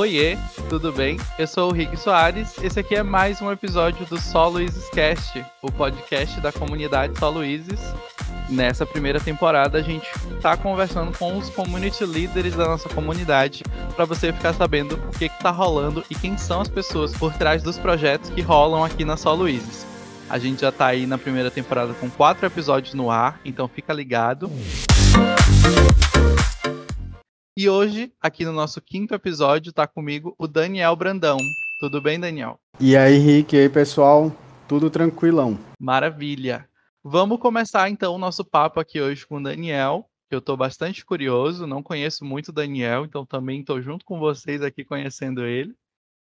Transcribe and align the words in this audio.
Oiê, 0.00 0.38
tudo 0.70 0.90
bem? 0.90 1.18
Eu 1.38 1.46
sou 1.46 1.68
o 1.68 1.74
Rick 1.74 1.94
Soares. 1.94 2.56
Esse 2.62 2.80
aqui 2.80 2.94
é 2.94 3.02
mais 3.02 3.42
um 3.42 3.52
episódio 3.52 4.06
do 4.06 4.18
Solo 4.18 4.58
Isis 4.58 4.88
Cast, 4.88 5.44
o 5.60 5.70
podcast 5.70 6.40
da 6.40 6.50
comunidade 6.50 7.18
Solo 7.18 7.44
Isis. 7.44 7.80
Nessa 8.48 8.86
primeira 8.86 9.20
temporada, 9.20 9.76
a 9.76 9.82
gente 9.82 10.08
está 10.34 10.56
conversando 10.56 11.12
com 11.18 11.36
os 11.36 11.50
community 11.50 12.02
leaders 12.06 12.56
da 12.56 12.64
nossa 12.64 12.88
comunidade 12.88 13.62
para 13.94 14.06
você 14.06 14.32
ficar 14.32 14.54
sabendo 14.54 14.94
o 14.94 15.18
que 15.18 15.26
está 15.26 15.50
rolando 15.50 16.02
e 16.08 16.14
quem 16.14 16.34
são 16.38 16.62
as 16.62 16.68
pessoas 16.68 17.14
por 17.14 17.34
trás 17.34 17.62
dos 17.62 17.76
projetos 17.76 18.30
que 18.30 18.40
rolam 18.40 18.82
aqui 18.82 19.04
na 19.04 19.18
Solo 19.18 19.46
Isis. 19.50 19.86
A 20.30 20.38
gente 20.38 20.62
já 20.62 20.70
está 20.70 20.86
aí 20.86 21.04
na 21.04 21.18
primeira 21.18 21.50
temporada 21.50 21.92
com 21.92 22.08
quatro 22.08 22.46
episódios 22.46 22.94
no 22.94 23.10
ar, 23.10 23.38
então 23.44 23.68
fica 23.68 23.92
ligado. 23.92 24.50
E 27.56 27.68
hoje, 27.68 28.12
aqui 28.20 28.44
no 28.44 28.52
nosso 28.52 28.80
quinto 28.80 29.12
episódio, 29.12 29.72
tá 29.72 29.84
comigo 29.84 30.36
o 30.38 30.46
Daniel 30.46 30.94
Brandão. 30.94 31.36
Tudo 31.80 32.00
bem, 32.00 32.18
Daniel? 32.18 32.60
E 32.78 32.96
aí, 32.96 33.18
Rick, 33.18 33.56
e 33.56 33.60
aí, 33.62 33.68
pessoal? 33.68 34.32
Tudo 34.68 34.88
tranquilão. 34.88 35.58
Maravilha. 35.78 36.68
Vamos 37.02 37.40
começar 37.40 37.90
então 37.90 38.14
o 38.14 38.18
nosso 38.18 38.44
papo 38.44 38.78
aqui 38.78 39.00
hoje 39.00 39.26
com 39.26 39.38
o 39.38 39.42
Daniel, 39.42 40.08
que 40.28 40.34
eu 40.36 40.40
tô 40.40 40.56
bastante 40.56 41.04
curioso, 41.04 41.66
não 41.66 41.82
conheço 41.82 42.24
muito 42.24 42.48
o 42.48 42.52
Daniel, 42.52 43.04
então 43.04 43.26
também 43.26 43.64
tô 43.64 43.80
junto 43.80 44.04
com 44.04 44.20
vocês 44.20 44.62
aqui 44.62 44.84
conhecendo 44.84 45.44
ele. 45.44 45.74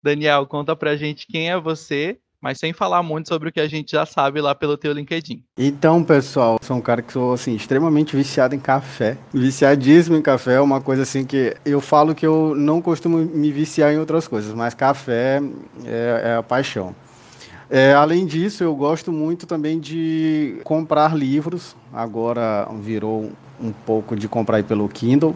Daniel, 0.01 0.47
conta 0.47 0.77
pra 0.77 0.95
gente 0.95 1.27
quem 1.27 1.51
é 1.51 1.59
você 1.59 2.19
mas 2.41 2.57
sem 2.57 2.73
falar 2.73 3.03
muito 3.03 3.29
sobre 3.29 3.49
o 3.49 3.51
que 3.51 3.59
a 3.59 3.67
gente 3.67 3.91
já 3.91 4.05
sabe 4.05 4.41
lá 4.41 4.55
pelo 4.55 4.77
teu 4.77 4.91
LinkedIn. 4.91 5.43
Então, 5.57 6.03
pessoal, 6.03 6.57
sou 6.61 6.77
um 6.77 6.81
cara 6.81 7.01
que 7.01 7.13
sou 7.13 7.33
assim 7.33 7.55
extremamente 7.55 8.15
viciado 8.15 8.55
em 8.55 8.59
café, 8.59 9.17
viciadíssimo 9.33 10.17
em 10.17 10.21
café, 10.21 10.55
é 10.55 10.61
uma 10.61 10.81
coisa 10.81 11.03
assim 11.03 11.25
que 11.25 11.55
eu 11.63 11.79
falo 11.79 12.15
que 12.15 12.25
eu 12.25 12.55
não 12.55 12.81
costumo 12.81 13.19
me 13.19 13.51
viciar 13.51 13.93
em 13.93 13.99
outras 13.99 14.27
coisas, 14.27 14.53
mas 14.53 14.73
café 14.73 15.41
é, 15.85 16.21
é 16.25 16.35
a 16.35 16.43
paixão. 16.43 16.95
É, 17.69 17.93
além 17.93 18.25
disso, 18.25 18.65
eu 18.65 18.75
gosto 18.75 19.13
muito 19.13 19.47
também 19.47 19.79
de 19.79 20.59
comprar 20.65 21.15
livros. 21.15 21.73
Agora 21.93 22.67
virou 22.81 23.31
um 23.61 23.71
pouco 23.71 24.13
de 24.13 24.27
comprar 24.27 24.61
pelo 24.63 24.89
Kindle 24.89 25.33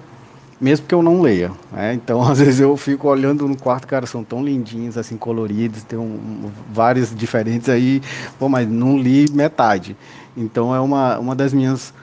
mesmo 0.60 0.88
que 0.88 0.96
eu 0.96 1.02
não 1.02 1.22
leia. 1.22 1.52
Né? 1.72 1.94
Então, 1.94 2.22
às 2.28 2.40
vezes 2.40 2.60
eu 2.60 2.76
fico 2.78 3.08
olhando 3.08 3.48
no 3.48 3.58
quarto, 3.58 3.88
cara, 3.88 4.06
são 4.06 4.24
tão 4.24 4.44
lindinhos, 4.44 4.98
assim, 4.98 5.18
coloridos, 5.18 5.84
tem 5.84 5.98
um, 5.98 6.50
vários 6.72 7.16
diferentes 7.16 7.70
aí, 7.70 8.02
pô, 8.40 8.50
mas 8.50 8.68
não 8.68 8.98
li 8.98 9.26
metade. 9.32 9.96
Então, 10.36 10.76
é 10.76 10.80
uma, 10.80 11.18
uma 11.20 11.36
das 11.36 11.54
minhas 11.54 11.94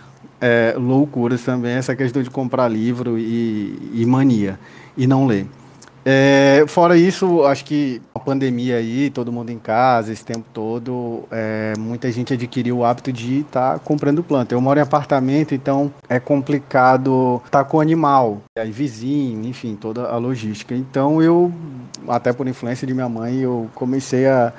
é, 0.40 0.74
loucuras 0.76 1.42
também, 1.42 1.72
essa 1.72 1.94
questão 1.94 2.22
de 2.22 2.30
comprar 2.30 2.68
livro 2.68 3.18
e, 3.18 3.90
e 3.94 4.06
mania, 4.06 4.58
e 4.96 5.06
não 5.06 5.26
ler. 5.26 5.46
É, 6.04 6.64
fora 6.66 6.96
isso, 6.96 7.44
acho 7.44 7.64
que 7.64 8.02
a 8.14 8.18
pandemia 8.18 8.76
aí, 8.76 9.08
todo 9.08 9.30
mundo 9.30 9.50
em 9.50 9.58
casa, 9.58 10.12
esse 10.12 10.24
tempo 10.24 10.44
todo, 10.52 11.24
é, 11.30 11.74
muita 11.78 12.10
gente 12.10 12.34
adquiriu 12.34 12.78
o 12.78 12.84
hábito 12.84 13.12
de 13.12 13.40
estar 13.40 13.74
tá 13.74 13.78
comprando 13.78 14.22
planta. 14.22 14.54
Eu 14.54 14.60
moro 14.60 14.78
em 14.78 14.82
apartamento, 14.82 15.54
então 15.54 15.92
é 16.08 16.18
complicado 16.18 17.40
estar 17.46 17.62
tá 17.62 17.64
com 17.64 17.80
animal, 17.80 18.42
aí 18.58 18.70
vizinho, 18.70 19.46
enfim, 19.46 19.76
toda 19.76 20.08
a 20.08 20.16
logística. 20.16 20.74
Então 20.74 21.22
eu, 21.22 21.52
até 22.08 22.32
por 22.32 22.48
influência 22.48 22.86
de 22.86 22.94
minha 22.94 23.08
mãe, 23.08 23.36
eu 23.36 23.70
comecei 23.74 24.26
a, 24.26 24.52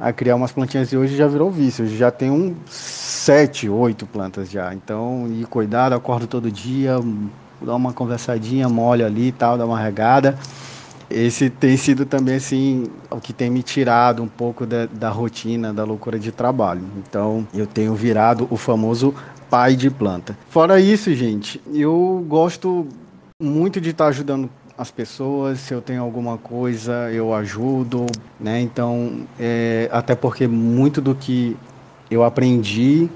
a 0.00 0.12
criar 0.12 0.34
umas 0.34 0.50
plantinhas 0.50 0.92
e 0.92 0.96
hoje 0.96 1.16
já 1.16 1.28
virou 1.28 1.48
vício. 1.48 1.86
já 1.86 2.10
tenho 2.10 2.56
sete, 2.66 3.68
oito 3.68 4.04
plantas 4.04 4.50
já. 4.50 4.74
Então, 4.74 5.28
e 5.30 5.44
cuidado, 5.44 5.94
acordo 5.94 6.26
todo 6.26 6.50
dia, 6.50 6.98
dá 7.60 7.76
uma 7.76 7.92
conversadinha, 7.92 8.68
molho 8.68 9.06
ali 9.06 9.28
e 9.28 9.32
tal, 9.32 9.56
dá 9.56 9.64
uma 9.64 9.78
regada 9.78 10.36
esse 11.12 11.50
tem 11.50 11.76
sido 11.76 12.04
também 12.06 12.36
assim 12.36 12.86
o 13.10 13.20
que 13.20 13.32
tem 13.32 13.50
me 13.50 13.62
tirado 13.62 14.22
um 14.22 14.28
pouco 14.28 14.66
da, 14.66 14.86
da, 14.86 15.10
rotina, 15.10 15.72
da 15.72 15.84
loucura 15.84 16.18
de 16.18 16.32
trabalho. 16.32 16.82
Então 16.96 17.46
eu 17.54 17.66
tenho 17.66 17.94
virado 17.94 18.46
o 18.50 18.56
famoso 18.56 19.14
pai 19.50 19.76
de 19.76 19.90
planta. 19.90 20.36
Fora 20.48 20.80
isso, 20.80 21.14
gente, 21.14 21.60
eu 21.72 22.24
gosto 22.26 22.86
muito 23.40 23.80
de 23.80 23.90
estar 23.90 24.06
ajudando 24.06 24.48
as 24.76 24.90
pessoas. 24.90 25.60
Se 25.60 25.74
eu 25.74 25.80
tenho 25.80 26.02
alguma 26.02 26.38
coisa, 26.38 27.10
eu 27.12 27.34
ajudo, 27.34 28.06
né? 28.40 28.60
Então, 28.60 29.26
é, 29.38 29.88
até 29.92 30.14
porque 30.14 30.46
muito 30.46 31.00
do 31.00 31.14
que 31.14 31.56
eu 32.10 32.24
aprendi 32.24 33.08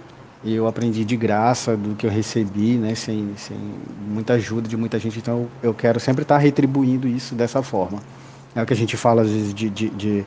eu 0.45 0.67
aprendi 0.67 1.05
de 1.05 1.17
graça 1.17 1.77
do 1.77 1.95
que 1.95 2.07
eu 2.07 2.11
recebi, 2.11 2.77
né, 2.77 2.95
sem, 2.95 3.31
sem 3.37 3.57
muita 4.09 4.35
ajuda 4.35 4.69
de 4.69 4.77
muita 4.77 4.99
gente. 4.99 5.19
Então 5.19 5.49
eu 5.63 5.75
quero 5.75 5.99
sempre 5.99 6.23
estar 6.23 6.39
retribuindo 6.39 7.09
isso 7.09 7.35
dessa 7.35 7.63
forma. 7.63 8.01
É 8.55 8.63
o 8.63 8.67
que 8.67 8.73
a 8.73 8.77
gente 8.77 8.97
fala 8.97 9.23
às 9.23 9.31
vezes 9.31 9.53
de, 9.53 9.69
de, 9.69 9.89
de 9.91 10.27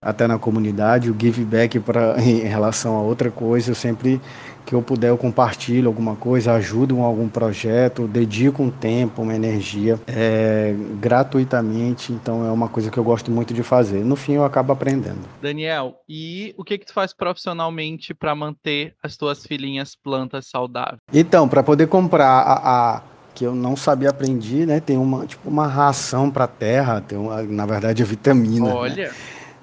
até 0.00 0.26
na 0.26 0.38
comunidade, 0.38 1.10
o 1.10 1.16
give 1.18 1.44
back 1.44 1.80
pra, 1.80 2.16
em 2.22 2.40
relação 2.40 2.96
a 2.96 3.02
outra 3.02 3.30
coisa, 3.30 3.70
eu 3.70 3.74
sempre 3.74 4.20
que 4.66 4.74
eu 4.74 4.82
puder 4.82 5.10
eu 5.10 5.16
compartilho 5.16 5.86
alguma 5.86 6.16
coisa, 6.16 6.52
ajudo 6.52 6.96
em 6.96 7.00
algum 7.00 7.28
projeto, 7.28 8.08
dedico 8.08 8.64
um 8.64 8.70
tempo, 8.70 9.22
uma 9.22 9.34
energia 9.34 9.98
é, 10.08 10.74
gratuitamente, 11.00 12.12
então 12.12 12.44
é 12.44 12.50
uma 12.50 12.68
coisa 12.68 12.90
que 12.90 12.98
eu 12.98 13.04
gosto 13.04 13.30
muito 13.30 13.54
de 13.54 13.62
fazer. 13.62 14.04
No 14.04 14.16
fim 14.16 14.32
eu 14.32 14.44
acabo 14.44 14.72
aprendendo. 14.72 15.20
Daniel, 15.40 15.94
e 16.08 16.52
o 16.58 16.64
que 16.64 16.78
que 16.78 16.86
tu 16.86 16.92
faz 16.92 17.14
profissionalmente 17.14 18.12
para 18.12 18.34
manter 18.34 18.94
as 19.00 19.16
tuas 19.16 19.46
filhinhas 19.46 19.94
plantas 19.94 20.48
saudáveis? 20.48 20.98
Então, 21.12 21.48
para 21.48 21.62
poder 21.62 21.86
comprar 21.86 22.26
a, 22.26 22.96
a 22.96 23.02
que 23.36 23.44
eu 23.44 23.54
não 23.54 23.76
sabia 23.76 24.08
aprender, 24.08 24.66
né? 24.66 24.80
Tem 24.80 24.96
uma 24.96 25.26
tipo 25.26 25.48
uma 25.48 25.66
ração 25.66 26.30
para 26.30 26.46
terra, 26.46 27.00
tem 27.00 27.16
uma, 27.16 27.42
na 27.42 27.66
verdade 27.66 28.02
a 28.02 28.06
vitamina. 28.06 28.66
Né? 28.66 28.74
Olha. 28.74 29.08
Né? 29.08 29.14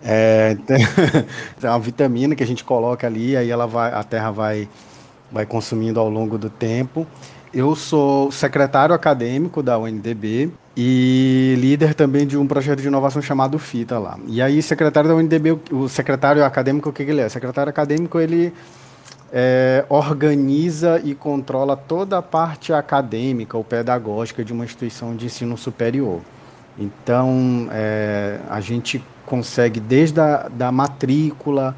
É, 0.06 0.56
tem, 0.68 0.78
tem 1.59 1.69
uma 1.69 1.80
vitamina 1.80 2.36
que 2.36 2.44
a 2.44 2.47
gente 2.47 2.63
coloca 2.63 3.08
ali, 3.08 3.36
aí 3.36 3.50
ela 3.50 3.66
vai, 3.66 3.92
a 3.92 4.03
terra 4.03 4.31
vai 4.31 4.69
vai 5.34 5.46
consumindo 5.46 6.00
ao 6.00 6.08
longo 6.08 6.38
do 6.38 6.50
tempo. 6.50 7.08
Eu 7.52 7.76
sou 7.76 8.32
secretário 8.32 8.96
acadêmico 8.96 9.62
da 9.62 9.78
UNDB 9.78 10.52
e 10.78 11.56
líder 11.58 11.94
também 11.94 12.26
de 12.26 12.38
um 12.38 12.48
projeto 12.48 12.82
de 12.82 12.88
inovação 12.88 13.22
chamado 13.22 13.60
FITA 13.60 14.00
lá. 14.00 14.18
E 14.28 14.42
aí, 14.42 14.62
secretário 14.62 15.10
da 15.10 15.16
UNDB, 15.16 15.60
o 15.72 15.90
secretário 15.90 16.44
acadêmico, 16.46 16.90
o 16.90 16.94
que, 16.94 17.04
ele 17.04 17.22
é? 17.22 17.28
O 17.28 17.30
secretário 17.30 17.70
acadêmico, 17.70 18.20
ele 18.20 18.54
é, 19.32 19.86
organiza 19.90 21.00
e 21.04 21.14
controla 21.14 21.76
toda 21.76 22.18
a 22.18 22.22
parte 22.22 22.74
acadêmica 22.74 23.58
ou 23.58 23.64
pedagógica 23.64 24.44
de 24.44 24.54
uma 24.54 24.66
instituição 24.66 25.16
de 25.16 25.26
ensino 25.26 25.58
superior. 25.58 26.22
Então, 26.78 27.68
é, 27.72 28.40
a 28.50 28.60
gente 28.60 29.04
consegue 29.28 29.80
desde 29.80 30.20
a 30.20 30.50
da 30.50 30.72
matrícula, 30.72 31.76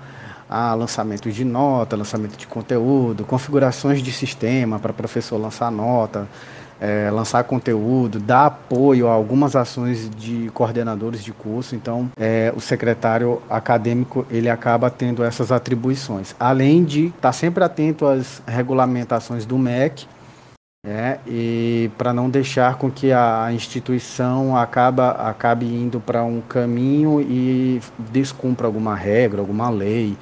a 0.49 0.73
lançamento 0.73 1.31
de 1.31 1.43
nota, 1.43 1.95
lançamento 1.95 2.37
de 2.37 2.47
conteúdo, 2.47 3.25
configurações 3.25 4.01
de 4.01 4.11
sistema 4.11 4.79
para 4.79 4.93
professor 4.93 5.37
lançar 5.37 5.71
nota, 5.71 6.27
é, 6.79 7.09
lançar 7.09 7.43
conteúdo, 7.43 8.19
dar 8.19 8.45
apoio 8.47 9.07
a 9.07 9.13
algumas 9.13 9.55
ações 9.55 10.09
de 10.09 10.49
coordenadores 10.53 11.23
de 11.23 11.31
curso. 11.31 11.75
Então, 11.75 12.09
é, 12.17 12.53
o 12.55 12.59
secretário 12.59 13.41
acadêmico 13.49 14.25
ele 14.29 14.49
acaba 14.49 14.89
tendo 14.89 15.23
essas 15.23 15.51
atribuições, 15.51 16.35
além 16.39 16.83
de 16.83 17.07
estar 17.07 17.21
tá 17.21 17.31
sempre 17.31 17.63
atento 17.63 18.05
às 18.05 18.41
regulamentações 18.45 19.45
do 19.45 19.57
MEC. 19.57 20.07
É, 20.85 21.17
e 21.25 21.89
para 21.97 22.13
não 22.13 22.29
deixar 22.29 22.75
com 22.75 22.91
que 22.91 23.11
a 23.11 23.51
instituição 23.51 24.55
acaba, 24.55 25.11
acabe 25.11 25.65
indo 25.65 25.99
para 25.99 26.23
um 26.23 26.41
caminho 26.41 27.19
e 27.19 27.81
descumpra 28.11 28.67
alguma 28.67 28.95
regra, 28.95 29.41
alguma 29.41 29.69
lei, 29.69 30.15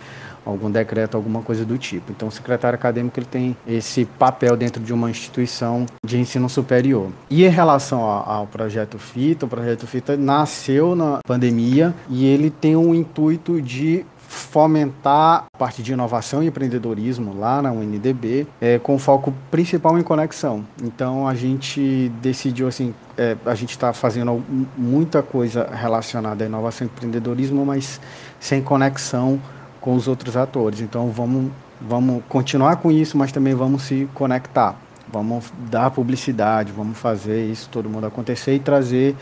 algum 0.45 0.69
decreto, 0.69 1.15
alguma 1.15 1.41
coisa 1.41 1.65
do 1.65 1.77
tipo. 1.77 2.11
Então, 2.11 2.27
o 2.27 2.31
secretário 2.31 2.75
acadêmico 2.75 3.19
ele 3.19 3.25
tem 3.25 3.57
esse 3.67 4.05
papel 4.05 4.55
dentro 4.55 4.81
de 4.81 4.93
uma 4.93 5.09
instituição 5.09 5.85
de 6.05 6.17
ensino 6.17 6.49
superior. 6.49 7.09
E 7.29 7.45
em 7.45 7.49
relação 7.49 8.01
ao, 8.01 8.29
ao 8.29 8.47
projeto 8.47 8.97
FITA, 8.97 9.45
o 9.45 9.49
projeto 9.49 9.87
FITA 9.87 10.17
nasceu 10.17 10.95
na 10.95 11.19
pandemia 11.25 11.93
e 12.09 12.25
ele 12.25 12.49
tem 12.49 12.75
um 12.75 12.93
intuito 12.93 13.61
de 13.61 14.05
fomentar 14.33 15.45
a 15.53 15.57
parte 15.57 15.83
de 15.83 15.93
inovação 15.93 16.41
e 16.41 16.47
empreendedorismo 16.47 17.37
lá 17.37 17.61
na 17.61 17.71
UNDB, 17.71 18.47
é, 18.59 18.79
com 18.79 18.97
foco 18.97 19.33
principal 19.51 19.97
em 19.97 20.03
conexão. 20.03 20.65
Então 20.83 21.27
a 21.27 21.35
gente 21.35 22.09
decidiu 22.21 22.67
assim, 22.67 22.93
é, 23.15 23.37
a 23.45 23.53
gente 23.53 23.69
está 23.69 23.93
fazendo 23.93 24.43
muita 24.75 25.21
coisa 25.21 25.69
relacionada 25.71 26.43
à 26.43 26.47
inovação 26.47 26.87
e 26.87 26.89
empreendedorismo, 26.89 27.63
mas 27.63 28.01
sem 28.39 28.61
conexão 28.61 29.39
com 29.79 29.93
os 29.93 30.07
outros 30.07 30.35
atores. 30.35 30.81
Então 30.81 31.09
vamos, 31.09 31.51
vamos 31.79 32.23
continuar 32.27 32.77
com 32.77 32.91
isso, 32.91 33.15
mas 33.17 33.31
também 33.31 33.53
vamos 33.53 33.83
se 33.83 34.09
conectar. 34.15 34.75
Vamos 35.11 35.53
dar 35.69 35.91
publicidade, 35.91 36.71
vamos 36.71 36.97
fazer 36.97 37.45
isso 37.45 37.69
todo 37.69 37.87
mundo 37.87 38.07
acontecer 38.07 38.55
e 38.55 38.59
trazer 38.59 39.15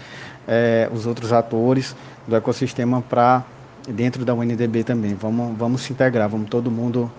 é, 0.48 0.90
os 0.94 1.06
outros 1.06 1.34
atores 1.34 1.94
do 2.26 2.36
ecossistema 2.36 3.02
para 3.02 3.44
dentro 3.88 4.24
da 4.26 4.34
UNDB 4.34 4.84
também. 4.84 5.14
Vamos, 5.14 5.58
vamos 5.58 5.82
se 5.82 5.94
integrar, 5.94 6.30
vamos 6.30 6.50
todo 6.50 6.72
mundo 6.72 7.12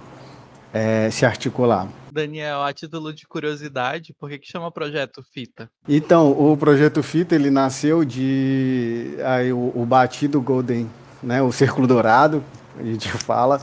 é, 0.73 1.11
se 1.11 1.26
articular. 1.26 1.88
Daniel, 2.11 2.62
a 2.62 2.73
título 2.73 3.12
de 3.12 3.26
curiosidade, 3.26 4.14
por 4.19 4.29
que, 4.29 4.38
que 4.38 4.47
chama 4.47 4.70
Projeto 4.70 5.23
Fita? 5.23 5.70
Então, 5.88 6.31
o 6.31 6.56
Projeto 6.56 7.03
Fita, 7.03 7.35
ele 7.35 7.50
nasceu 7.50 8.05
de 8.05 9.14
aí, 9.25 9.53
o, 9.53 9.73
o 9.75 9.87
batido 9.87 10.41
Golden, 10.41 10.91
né, 11.23 11.41
o 11.43 11.53
Círculo 11.53 11.87
Dourado, 11.87 12.43
a 12.79 12.82
gente 12.82 13.09
fala. 13.11 13.62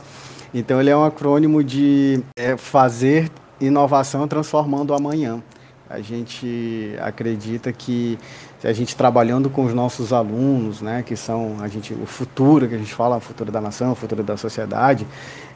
Então, 0.52 0.80
ele 0.80 0.90
é 0.90 0.96
um 0.96 1.04
acrônimo 1.04 1.62
de 1.62 2.24
é, 2.36 2.56
fazer 2.56 3.30
inovação 3.60 4.26
transformando 4.26 4.90
o 4.90 4.94
amanhã. 4.94 5.40
A 5.90 6.00
gente 6.00 6.94
acredita 7.00 7.72
que 7.72 8.16
a 8.62 8.72
gente 8.72 8.94
trabalhando 8.94 9.50
com 9.50 9.64
os 9.64 9.74
nossos 9.74 10.12
alunos, 10.12 10.80
né, 10.80 11.02
que 11.02 11.16
são 11.16 11.56
a 11.60 11.66
gente, 11.66 11.92
o 11.92 12.06
futuro, 12.06 12.68
que 12.68 12.76
a 12.76 12.78
gente 12.78 12.94
fala, 12.94 13.16
o 13.16 13.20
futuro 13.20 13.50
da 13.50 13.60
nação, 13.60 13.90
o 13.90 13.94
futuro 13.96 14.22
da 14.22 14.36
sociedade, 14.36 15.04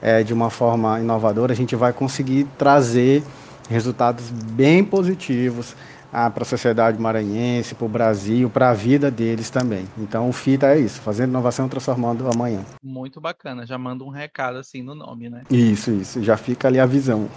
é, 0.02 0.24
de 0.24 0.34
uma 0.34 0.50
forma 0.50 0.98
inovadora, 0.98 1.52
a 1.52 1.56
gente 1.56 1.76
vai 1.76 1.92
conseguir 1.92 2.48
trazer 2.58 3.22
resultados 3.70 4.28
bem 4.28 4.84
positivos 4.84 5.76
ah, 6.12 6.30
para 6.30 6.44
a 6.44 6.46
sociedade 6.46 7.00
maranhense, 7.00 7.74
para 7.74 7.84
o 7.84 7.88
Brasil, 7.88 8.48
para 8.48 8.70
a 8.70 8.74
vida 8.74 9.10
deles 9.10 9.50
também. 9.50 9.84
Então 9.98 10.28
o 10.28 10.32
FITA 10.32 10.74
é 10.74 10.78
isso, 10.78 11.00
fazendo 11.00 11.30
inovação 11.30 11.68
transformando 11.68 12.28
amanhã. 12.28 12.64
Muito 12.82 13.20
bacana, 13.20 13.66
já 13.66 13.76
manda 13.76 14.04
um 14.04 14.10
recado 14.10 14.58
assim 14.58 14.80
no 14.80 14.94
nome, 14.94 15.28
né? 15.28 15.42
Isso, 15.50 15.90
isso, 15.90 16.22
já 16.22 16.36
fica 16.36 16.68
ali 16.68 16.78
a 16.78 16.86
visão. 16.86 17.28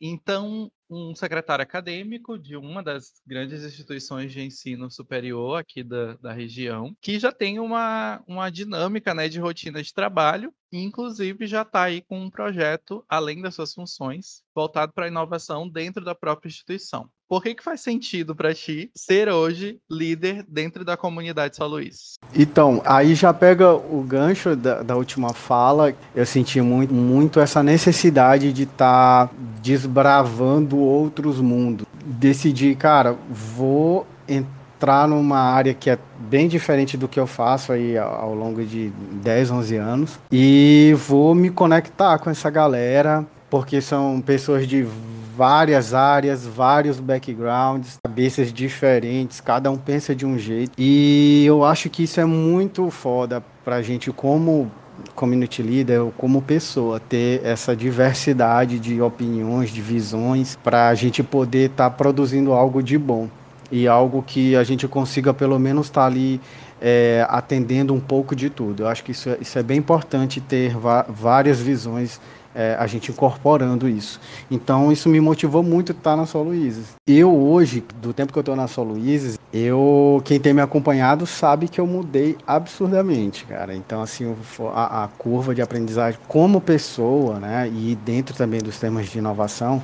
então, 0.00 0.70
um 0.88 1.14
secretário 1.14 1.62
acadêmico 1.62 2.38
de 2.38 2.56
uma 2.56 2.82
das 2.82 3.20
grandes 3.26 3.64
instituições 3.64 4.32
de 4.32 4.40
ensino 4.42 4.90
superior 4.90 5.60
aqui 5.60 5.82
da, 5.82 6.14
da 6.14 6.32
região, 6.32 6.96
que 7.00 7.18
já 7.18 7.32
tem 7.32 7.58
uma, 7.58 8.22
uma 8.26 8.50
dinâmica 8.50 9.14
né, 9.14 9.28
de 9.28 9.40
rotina 9.40 9.82
de 9.82 9.92
trabalho, 9.92 10.52
inclusive 10.82 11.46
já 11.46 11.62
está 11.62 11.82
aí 11.82 12.02
com 12.02 12.20
um 12.20 12.30
projeto, 12.30 13.04
além 13.08 13.40
das 13.40 13.54
suas 13.54 13.72
funções, 13.72 14.42
voltado 14.54 14.92
para 14.92 15.04
a 15.06 15.08
inovação 15.08 15.68
dentro 15.68 16.04
da 16.04 16.14
própria 16.14 16.48
instituição. 16.48 17.08
Por 17.28 17.42
que, 17.42 17.56
que 17.56 17.64
faz 17.64 17.80
sentido 17.80 18.36
para 18.36 18.54
ti 18.54 18.88
ser 18.96 19.28
hoje 19.28 19.80
líder 19.90 20.44
dentro 20.48 20.84
da 20.84 20.96
comunidade 20.96 21.56
São 21.56 21.66
Luís? 21.66 22.14
Então, 22.32 22.80
aí 22.84 23.16
já 23.16 23.34
pega 23.34 23.74
o 23.74 24.00
gancho 24.02 24.54
da, 24.54 24.82
da 24.82 24.96
última 24.96 25.34
fala. 25.34 25.92
Eu 26.14 26.24
senti 26.24 26.60
muito, 26.60 26.94
muito 26.94 27.40
essa 27.40 27.64
necessidade 27.64 28.52
de 28.52 28.62
estar 28.62 29.26
tá 29.26 29.34
desbravando 29.60 30.78
outros 30.78 31.40
mundos. 31.40 31.84
Decidi, 32.04 32.76
cara, 32.76 33.16
vou 33.28 34.06
entrar 34.28 34.55
numa 35.08 35.38
área 35.38 35.74
que 35.74 35.90
é 35.90 35.98
bem 36.18 36.48
diferente 36.48 36.96
do 36.96 37.08
que 37.08 37.18
eu 37.18 37.26
faço 37.26 37.72
aí 37.72 37.96
ao 37.96 38.34
longo 38.34 38.64
de 38.64 38.90
10, 39.22 39.50
11 39.50 39.76
anos 39.76 40.18
e 40.30 40.94
vou 41.06 41.34
me 41.34 41.50
conectar 41.50 42.18
com 42.18 42.30
essa 42.30 42.50
galera, 42.50 43.24
porque 43.48 43.80
são 43.80 44.20
pessoas 44.20 44.66
de 44.66 44.86
várias 45.36 45.92
áreas, 45.92 46.46
vários 46.46 46.98
backgrounds, 46.98 47.98
cabeças 48.02 48.52
diferentes, 48.52 49.40
cada 49.40 49.70
um 49.70 49.76
pensa 49.76 50.14
de 50.14 50.24
um 50.24 50.38
jeito. 50.38 50.72
E 50.78 51.44
eu 51.46 51.62
acho 51.62 51.90
que 51.90 52.04
isso 52.04 52.18
é 52.20 52.24
muito 52.24 52.90
foda 52.90 53.42
pra 53.64 53.82
gente 53.82 54.10
como 54.10 54.70
community 55.14 55.62
leader 55.62 56.04
ou 56.04 56.10
como 56.12 56.40
pessoa 56.40 56.98
ter 56.98 57.44
essa 57.44 57.76
diversidade 57.76 58.78
de 58.78 59.00
opiniões, 59.00 59.70
de 59.70 59.82
visões 59.82 60.58
para 60.64 60.88
a 60.88 60.94
gente 60.94 61.22
poder 61.22 61.70
estar 61.70 61.90
tá 61.90 61.96
produzindo 61.96 62.52
algo 62.52 62.82
de 62.82 62.96
bom 62.96 63.28
e 63.70 63.86
algo 63.88 64.22
que 64.22 64.56
a 64.56 64.64
gente 64.64 64.86
consiga 64.86 65.32
pelo 65.34 65.58
menos 65.58 65.86
estar 65.86 66.02
tá 66.02 66.06
ali 66.06 66.40
é, 66.80 67.26
atendendo 67.28 67.94
um 67.94 68.00
pouco 68.00 68.34
de 68.34 68.50
tudo. 68.50 68.82
Eu 68.82 68.88
acho 68.88 69.02
que 69.02 69.12
isso 69.12 69.30
é, 69.30 69.38
isso 69.40 69.58
é 69.58 69.62
bem 69.62 69.78
importante 69.78 70.40
ter 70.40 70.76
várias 71.08 71.60
visões 71.60 72.20
é, 72.56 72.74
a 72.78 72.86
gente 72.86 73.10
incorporando 73.10 73.86
isso. 73.86 74.18
Então 74.50 74.90
isso 74.90 75.10
me 75.10 75.20
motivou 75.20 75.62
muito 75.62 75.92
estar 75.92 76.16
na 76.16 76.24
Solo 76.24 76.50
Luizes. 76.50 76.94
Eu 77.06 77.36
hoje, 77.36 77.84
do 78.00 78.14
tempo 78.14 78.32
que 78.32 78.38
eu 78.38 78.40
estou 78.40 78.56
na 78.56 78.66
Solo 78.66 78.94
Luizes, 78.94 79.38
eu 79.52 80.22
quem 80.24 80.40
tem 80.40 80.54
me 80.54 80.62
acompanhado 80.62 81.26
sabe 81.26 81.68
que 81.68 81.78
eu 81.78 81.86
mudei 81.86 82.38
absurdamente, 82.46 83.44
cara. 83.44 83.74
Então 83.74 84.00
assim 84.00 84.34
a, 84.72 85.04
a 85.04 85.08
curva 85.08 85.54
de 85.54 85.60
aprendizagem 85.60 86.18
como 86.26 86.58
pessoa, 86.58 87.38
né, 87.38 87.68
e 87.68 87.94
dentro 88.04 88.34
também 88.34 88.60
dos 88.60 88.78
temas 88.78 89.06
de 89.06 89.18
inovação 89.18 89.82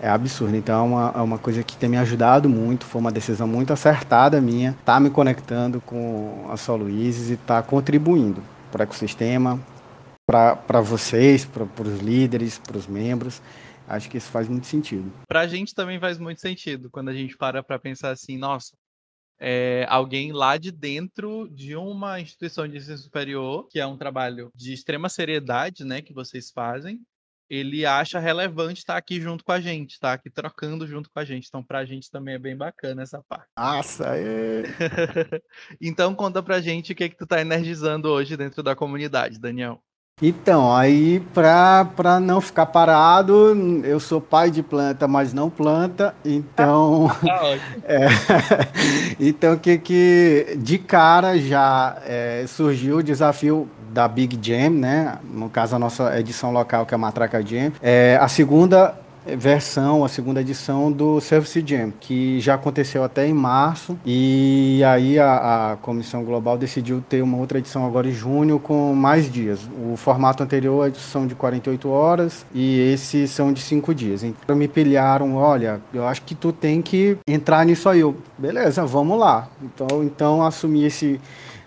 é 0.00 0.08
absurdo. 0.08 0.56
Então 0.56 0.80
é 0.80 0.82
uma, 0.82 1.12
é 1.16 1.20
uma 1.20 1.38
coisa 1.38 1.62
que 1.62 1.76
tem 1.76 1.88
me 1.88 1.96
ajudado 1.96 2.48
muito, 2.48 2.84
foi 2.84 3.00
uma 3.00 3.12
decisão 3.12 3.46
muito 3.46 3.72
acertada 3.72 4.40
minha, 4.40 4.76
tá 4.84 4.98
me 4.98 5.10
conectando 5.10 5.80
com 5.80 6.46
a 6.50 6.56
Solo 6.56 6.84
Luizes 6.84 7.30
e 7.30 7.36
tá 7.36 7.62
contribuindo 7.62 8.42
para 8.72 8.80
o 8.80 8.82
ecossistema, 8.84 9.60
para 10.26 10.80
vocês, 10.80 11.44
para 11.44 11.64
os 11.64 12.00
líderes, 12.00 12.58
para 12.58 12.78
os 12.78 12.86
membros. 12.86 13.42
Acho 13.88 14.08
que 14.08 14.16
isso 14.16 14.30
faz 14.30 14.48
muito 14.48 14.66
sentido. 14.66 15.12
Para 15.28 15.40
a 15.40 15.46
gente 15.46 15.74
também 15.74 15.98
faz 15.98 16.16
muito 16.16 16.40
sentido 16.40 16.88
quando 16.90 17.08
a 17.08 17.14
gente 17.14 17.36
para 17.36 17.62
para 17.62 17.78
pensar 17.78 18.10
assim, 18.10 18.38
nossa, 18.38 18.70
é, 19.40 19.84
alguém 19.88 20.32
lá 20.32 20.56
de 20.56 20.70
dentro 20.70 21.48
de 21.48 21.74
uma 21.74 22.20
instituição 22.20 22.68
de 22.68 22.76
ensino 22.76 22.98
superior, 22.98 23.66
que 23.68 23.80
é 23.80 23.86
um 23.86 23.96
trabalho 23.96 24.50
de 24.54 24.72
extrema 24.72 25.08
seriedade, 25.08 25.82
né, 25.82 26.00
que 26.02 26.12
vocês 26.12 26.50
fazem, 26.50 27.00
ele 27.50 27.84
acha 27.84 28.20
relevante 28.20 28.78
estar 28.78 28.96
aqui 28.96 29.20
junto 29.20 29.44
com 29.44 29.50
a 29.50 29.60
gente, 29.60 29.94
estar 29.94 30.10
tá 30.10 30.14
aqui 30.14 30.30
trocando 30.30 30.86
junto 30.86 31.10
com 31.10 31.18
a 31.18 31.24
gente. 31.24 31.48
Então, 31.48 31.64
para 31.64 31.80
a 31.80 31.84
gente 31.84 32.08
também 32.08 32.34
é 32.34 32.38
bem 32.38 32.56
bacana 32.56 33.02
essa 33.02 33.20
parte. 33.28 33.48
Nossa, 33.58 34.16
é... 34.16 34.62
então, 35.80 36.14
conta 36.14 36.40
pra 36.40 36.60
gente 36.60 36.92
o 36.92 36.94
que, 36.94 37.08
que 37.08 37.16
tu 37.16 37.26
tá 37.26 37.40
energizando 37.40 38.08
hoje 38.08 38.36
dentro 38.36 38.62
da 38.62 38.76
comunidade, 38.76 39.40
Daniel. 39.40 39.82
Então, 40.22 40.74
aí 40.74 41.20
para 41.32 42.20
não 42.20 42.40
ficar 42.40 42.66
parado, 42.66 43.82
eu 43.84 43.98
sou 43.98 44.20
pai 44.20 44.50
de 44.50 44.62
planta, 44.62 45.08
mas 45.08 45.32
não 45.32 45.48
planta, 45.48 46.14
então. 46.24 47.10
Ah, 47.28 47.56
é, 47.84 48.06
então, 49.18 49.56
que, 49.56 49.78
que 49.78 50.58
de 50.58 50.78
cara 50.78 51.38
já 51.38 51.96
é, 52.04 52.44
surgiu 52.46 52.98
o 52.98 53.02
desafio 53.02 53.68
da 53.92 54.06
Big 54.06 54.38
Jam, 54.40 54.70
né? 54.70 55.18
No 55.24 55.48
caso, 55.48 55.74
a 55.74 55.78
nossa 55.78 56.18
edição 56.18 56.52
local, 56.52 56.84
que 56.84 56.94
é 56.94 56.96
a 56.96 56.98
Matraca 56.98 57.44
Jam. 57.44 57.72
É, 57.82 58.18
a 58.20 58.28
segunda 58.28 58.94
versão, 59.26 60.04
a 60.04 60.08
segunda 60.08 60.40
edição 60.40 60.90
do 60.90 61.20
Service 61.20 61.62
Jam, 61.66 61.92
que 62.00 62.40
já 62.40 62.54
aconteceu 62.54 63.04
até 63.04 63.26
em 63.26 63.34
março, 63.34 63.98
e 64.04 64.82
aí 64.84 65.18
a, 65.18 65.72
a, 65.72 65.76
Comissão 65.76 66.24
Global 66.24 66.56
decidiu 66.56 67.02
ter 67.08 67.22
uma 67.22 67.36
outra 67.36 67.58
edição 67.58 67.86
agora 67.86 68.08
em 68.08 68.12
junho 68.12 68.58
com 68.58 68.94
mais 68.94 69.30
dias. 69.30 69.60
O 69.82 69.96
formato 69.96 70.42
anterior 70.42 70.92
são 70.94 71.26
de 71.26 71.34
48 71.34 71.88
horas 71.88 72.44
e 72.54 72.92
esses 72.92 73.30
são 73.30 73.52
de 73.52 73.60
5 73.60 73.94
dias. 73.94 74.22
Então 74.22 74.56
me 74.56 74.68
pilharam, 74.68 75.36
olha, 75.36 75.80
eu 75.92 76.06
acho 76.06 76.22
que 76.22 76.34
tu 76.34 76.52
tem 76.52 76.80
que 76.82 77.16
entrar 77.26 77.64
nisso 77.64 77.88
aí. 77.88 78.00
Eu, 78.00 78.16
beleza, 78.38 78.84
vamos 78.86 79.18
lá. 79.18 79.48
Então, 79.62 80.04
então 80.04 80.42
assumi 80.42 80.84
esse, 80.84 81.20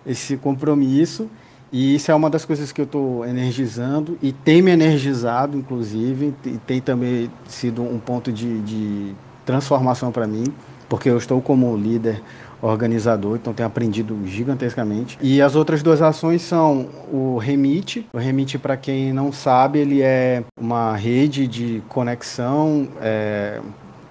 esse 0.06 0.38
compromisso 0.38 1.30
e 1.74 1.96
isso 1.96 2.12
é 2.12 2.16
uma 2.16 2.30
das 2.30 2.46
coisas 2.46 2.72
que 2.72 2.80
eu 2.80 2.86
estou 2.86 3.26
energizando 3.26 4.16
e 4.22 4.32
tem 4.32 4.62
me 4.62 4.70
energizado, 4.70 5.58
inclusive, 5.58 6.32
e 6.46 6.58
tem 6.60 6.80
também 6.80 7.32
sido 7.48 7.82
um 7.82 7.98
ponto 7.98 8.32
de, 8.32 8.62
de 8.62 9.16
transformação 9.44 10.12
para 10.12 10.28
mim, 10.28 10.44
porque 10.88 11.10
eu 11.10 11.18
estou 11.18 11.42
como 11.42 11.76
líder 11.76 12.22
organizador, 12.62 13.38
então 13.38 13.54
tenho 13.54 13.66
aprendido 13.66 14.18
gigantescamente. 14.26 15.18
E 15.20 15.42
as 15.42 15.56
outras 15.56 15.82
duas 15.82 16.00
ações 16.00 16.44
são 16.44 16.88
o 17.12 17.40
Remit. 17.40 18.08
O 18.14 18.20
Remit, 18.20 18.60
para 18.60 18.78
quem 18.78 19.12
não 19.12 19.34
sabe, 19.34 19.80
ele 19.80 20.02
é 20.02 20.44
uma 20.58 20.96
rede 20.96 21.48
de 21.48 21.82
conexão 21.90 22.88
é, 23.02 23.60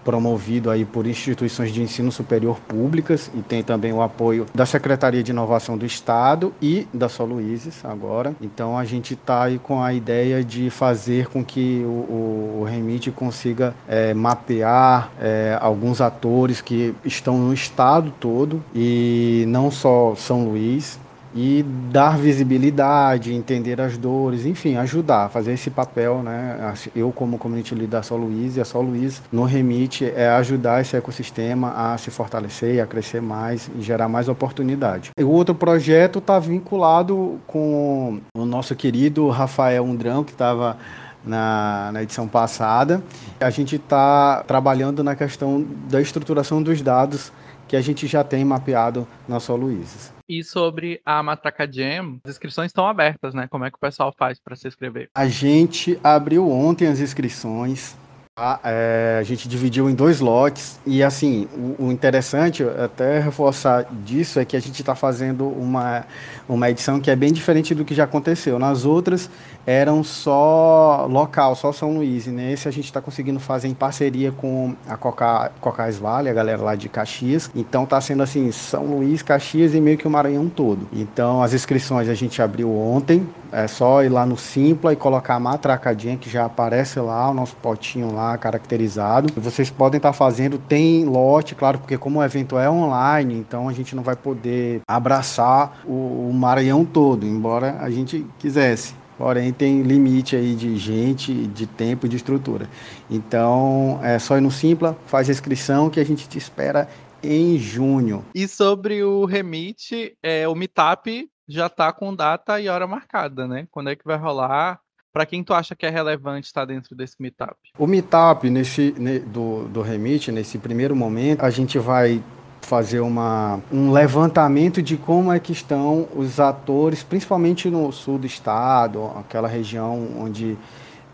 promovido 0.05 0.71
aí 0.71 0.85
por 0.85 1.07
instituições 1.07 1.73
de 1.73 1.83
ensino 1.83 2.11
superior 2.11 2.59
públicas 2.61 3.31
e 3.35 3.43
tem 3.43 3.63
também 3.63 3.93
o 3.93 4.03
apoio 4.03 4.47
da 4.55 4.67
Secretaria 4.67 5.23
de 5.23 5.31
Inovação 5.31 5.77
do 5.77 5.87
Estado 5.87 6.53
e 6.61 6.87
da 6.93 7.09
Soluizes 7.09 7.85
agora. 7.85 8.35
Então 8.41 8.77
a 8.77 8.85
gente 8.85 9.15
está 9.15 9.45
aí 9.45 9.59
com 9.59 9.83
a 9.83 9.93
ideia 9.93 10.45
de 10.45 10.71
fazer 10.71 11.29
com 11.29 11.45
que 11.45 11.83
o, 11.85 12.61
o 12.61 12.67
Remit 12.69 13.11
consiga 13.11 13.75
é, 13.89 14.15
mapear 14.15 15.11
é, 15.21 15.57
alguns 15.61 16.01
atores 16.01 16.61
que 16.61 16.95
estão 17.05 17.39
no 17.39 17.53
estado 17.53 18.13
todo 18.21 18.63
e 18.75 19.45
não 19.49 19.71
só 19.71 20.15
São 20.17 20.45
Luís, 20.45 20.99
e 21.35 21.65
dar 21.91 22.19
visibilidade, 22.19 23.33
entender 23.33 23.81
as 23.81 23.97
dores, 23.97 24.45
enfim, 24.45 24.77
ajudar, 24.77 25.31
fazer 25.31 25.53
esse 25.53 25.71
papel, 25.71 26.23
né? 26.23 26.75
Eu 26.95 27.11
como 27.11 27.39
community 27.39 27.75
da 27.87 28.03
Sol 28.03 28.19
Luiz 28.19 28.57
e 28.57 28.61
a 28.61 28.65
Sol 28.65 28.83
Luiz 28.83 29.23
no 29.33 29.45
Remite 29.45 30.05
é 30.05 30.29
ajudar 30.29 30.81
esse 30.83 30.97
ecossistema 30.97 31.73
a 31.75 31.99
se 31.99 32.11
fortalecer, 32.11 32.83
a 32.83 32.87
crescer 32.87 33.23
mais 33.23 33.71
e 33.77 33.83
gerar 33.83 34.09
mais 34.09 34.29
oportunidade. 34.29 35.11
O 35.19 35.27
outro 35.27 35.55
projeto 35.55 36.19
está 36.19 36.39
vinculado 36.39 37.41
com 37.47 38.21
o 38.37 38.45
nosso 38.45 38.75
querido 38.77 39.29
Rafael 39.29 39.85
Undrão, 39.85 40.23
que 40.23 40.33
estava 40.33 40.77
na, 41.25 41.91
na, 41.93 42.03
edição 42.03 42.29
passada. 42.29 43.03
A 43.41 43.51
gente 43.51 43.77
está 43.77 44.43
trabalhando 44.47 45.03
na 45.03 45.15
questão 45.15 45.65
da 45.89 46.01
estruturação 46.01 46.63
dos 46.63 46.83
dados 46.83 47.33
que 47.73 47.77
a 47.77 47.81
gente 47.81 48.07
já 48.07 48.23
tem 48.23 48.45
mapeado 48.45 49.09
na 49.27 49.41
Sol 49.41 49.57
Luizes. 49.57 50.13
E 50.29 50.45
sobre 50.45 51.01
a 51.07 51.23
Matraca 51.23 51.67
Jam, 51.67 52.19
as 52.23 52.33
inscrições 52.33 52.67
estão 52.67 52.87
abertas, 52.87 53.33
né? 53.33 53.49
Como 53.49 53.65
é 53.65 53.71
que 53.71 53.79
o 53.79 53.81
pessoal 53.81 54.13
faz 54.19 54.39
para 54.39 54.55
se 54.55 54.69
inscrever? 54.69 55.09
A 55.17 55.27
gente 55.27 55.99
abriu 56.05 56.51
ontem 56.51 56.87
as 56.87 57.01
inscrições. 57.01 57.97
A, 58.35 58.59
é, 58.65 59.19
a 59.21 59.23
gente 59.25 59.47
dividiu 59.47 59.91
em 59.91 59.95
dois 59.95 60.19
lotes 60.19 60.81
e 60.87 61.03
assim 61.03 61.47
o, 61.55 61.85
o, 61.85 61.93
interessante 61.93 62.65
até 62.83 63.21
reforçar 63.21 63.85
disso 64.07 64.41
é 64.41 64.45
que 64.47 64.57
a 64.57 64.61
gente 64.61 64.81
está 64.81 64.95
fazendo 64.95 65.47
uma, 65.47 66.07
uma 66.49 66.71
edição 66.71 66.99
que 66.99 67.11
é 67.11 67.15
bem 67.15 67.31
diferente 67.31 67.75
do 67.75 67.85
que 67.85 67.95
já 67.95 68.05
aconteceu. 68.05 68.59
Nas 68.59 68.87
outras 68.87 69.29
eram 69.67 70.03
só 70.03 71.07
local, 71.11 71.55
só 71.55 71.75
São 71.75 71.95
Luís. 71.95 72.27
E 72.27 72.31
nesse 72.31 72.67
a 72.67 72.71
gente 72.71 72.87
está 72.87 73.03
conseguindo 73.03 73.39
fazer 73.39 73.69
em 73.69 73.75
parceria 73.75 74.33
com 74.33 74.75
a 74.89 74.97
Coca, 74.97 75.53
Cocais 75.61 75.99
Vale, 75.99 76.31
a 76.31 76.33
galera 76.33 76.63
lá 76.63 76.75
de 76.75 76.89
Caxias. 76.89 77.51
Então 77.55 77.85
está 77.85 78.01
sendo 78.01 78.23
assim 78.23 78.51
São 78.51 78.87
Luís, 78.87 79.21
Caxias 79.21 79.75
e 79.75 79.81
meio 79.81 79.99
que 79.99 80.07
o 80.07 80.11
Maranhão 80.11 80.49
todo. 80.49 80.89
Então 80.91 81.43
as 81.43 81.53
inscrições 81.53 82.09
a 82.09 82.15
gente 82.15 82.41
abriu 82.41 82.75
ontem. 82.75 83.29
É 83.53 83.69
só 83.69 84.03
ir 84.03 84.09
lá 84.09 84.25
no 84.25 84.39
Simpla 84.39 84.95
e 84.95 84.97
colocar 84.97 85.35
a 85.35 85.41
matracadinha 85.41 86.17
que 86.17 86.31
já 86.31 86.47
aparece 86.47 86.99
lá 86.99 87.29
o 87.29 87.35
nosso 87.35 87.55
potinho 87.57 88.11
lá 88.15 88.22
lá 88.23 88.39
caracterizado. 88.39 89.33
Vocês 89.37 89.71
podem 89.71 89.99
estar 89.99 90.13
fazendo, 90.13 90.59
tem 90.59 91.05
lote, 91.05 91.55
claro, 91.55 91.79
porque 91.79 91.99
como 91.99 92.21
o 92.21 92.25
evento 92.25 92.59
é 92.59 92.71
online, 92.71 93.35
então 93.35 93.69
a 93.69 93.73
gente 93.73 93.95
não 93.97 94.03
vai 94.03 94.17
poder 94.17 94.81
abraçar 94.89 95.83
o, 95.85 96.29
o 96.29 96.33
Maranhão 96.33 96.85
todo, 96.85 97.27
embora 97.27 97.77
a 97.81 97.91
gente 97.91 98.25
quisesse. 98.39 98.95
Porém, 99.19 99.53
tem 99.53 99.83
limite 99.83 100.35
aí 100.35 100.55
de 100.55 100.77
gente, 100.77 101.33
de 101.49 101.67
tempo 101.67 102.07
e 102.07 102.09
de 102.09 102.17
estrutura. 102.17 102.69
Então, 103.11 104.01
é 104.03 104.19
só 104.19 104.37
ir 104.37 104.41
no 104.41 104.51
Simpla, 104.51 104.97
faz 105.07 105.29
a 105.29 105.33
inscrição 105.33 105.91
que 105.91 106.01
a 106.01 106.05
gente 106.05 106.29
te 106.29 106.39
espera 106.39 106.89
em 107.23 107.57
junho. 107.57 108.25
E 108.35 108.49
sobre 108.49 109.05
o 109.05 109.25
Remit, 109.25 110.17
é, 110.23 110.49
o 110.49 110.55
Meetup 110.55 111.29
já 111.47 111.67
está 111.67 111.93
com 111.93 112.15
data 112.15 112.61
e 112.61 112.69
hora 112.69 112.87
marcada, 112.87 113.47
né? 113.47 113.69
Quando 113.71 113.91
é 113.91 113.97
que 113.97 114.05
vai 114.05 114.17
rolar? 114.17 114.81
Para 115.13 115.27
quem 115.27 115.45
tu 115.45 115.53
acha 115.53 115.77
que 115.77 115.85
é 115.85 115.91
relevante 115.91 116.47
estar 116.47 116.65
dentro 116.65 116.97
desse 116.97 117.17
meetup? 117.21 117.55
O 117.79 117.87
meetup 117.87 118.49
nesse, 118.49 118.93
do, 119.27 119.69
do 119.69 119.83
Remit, 119.83 120.33
nesse 120.33 120.57
primeiro 120.57 120.97
momento, 120.97 121.45
a 121.45 121.51
gente 121.51 121.79
vai 121.79 122.23
fazer 122.63 123.01
uma, 123.01 123.61
um 123.71 123.93
levantamento 123.93 124.81
de 124.81 124.97
como 124.97 125.31
é 125.31 125.39
que 125.39 125.53
estão 125.53 126.09
os 126.15 126.41
atores, 126.41 127.03
principalmente 127.03 127.69
no 127.69 127.93
sul 127.93 128.19
do 128.19 128.27
estado, 128.27 129.11
aquela 129.17 129.49
região 129.49 130.09
onde 130.19 130.57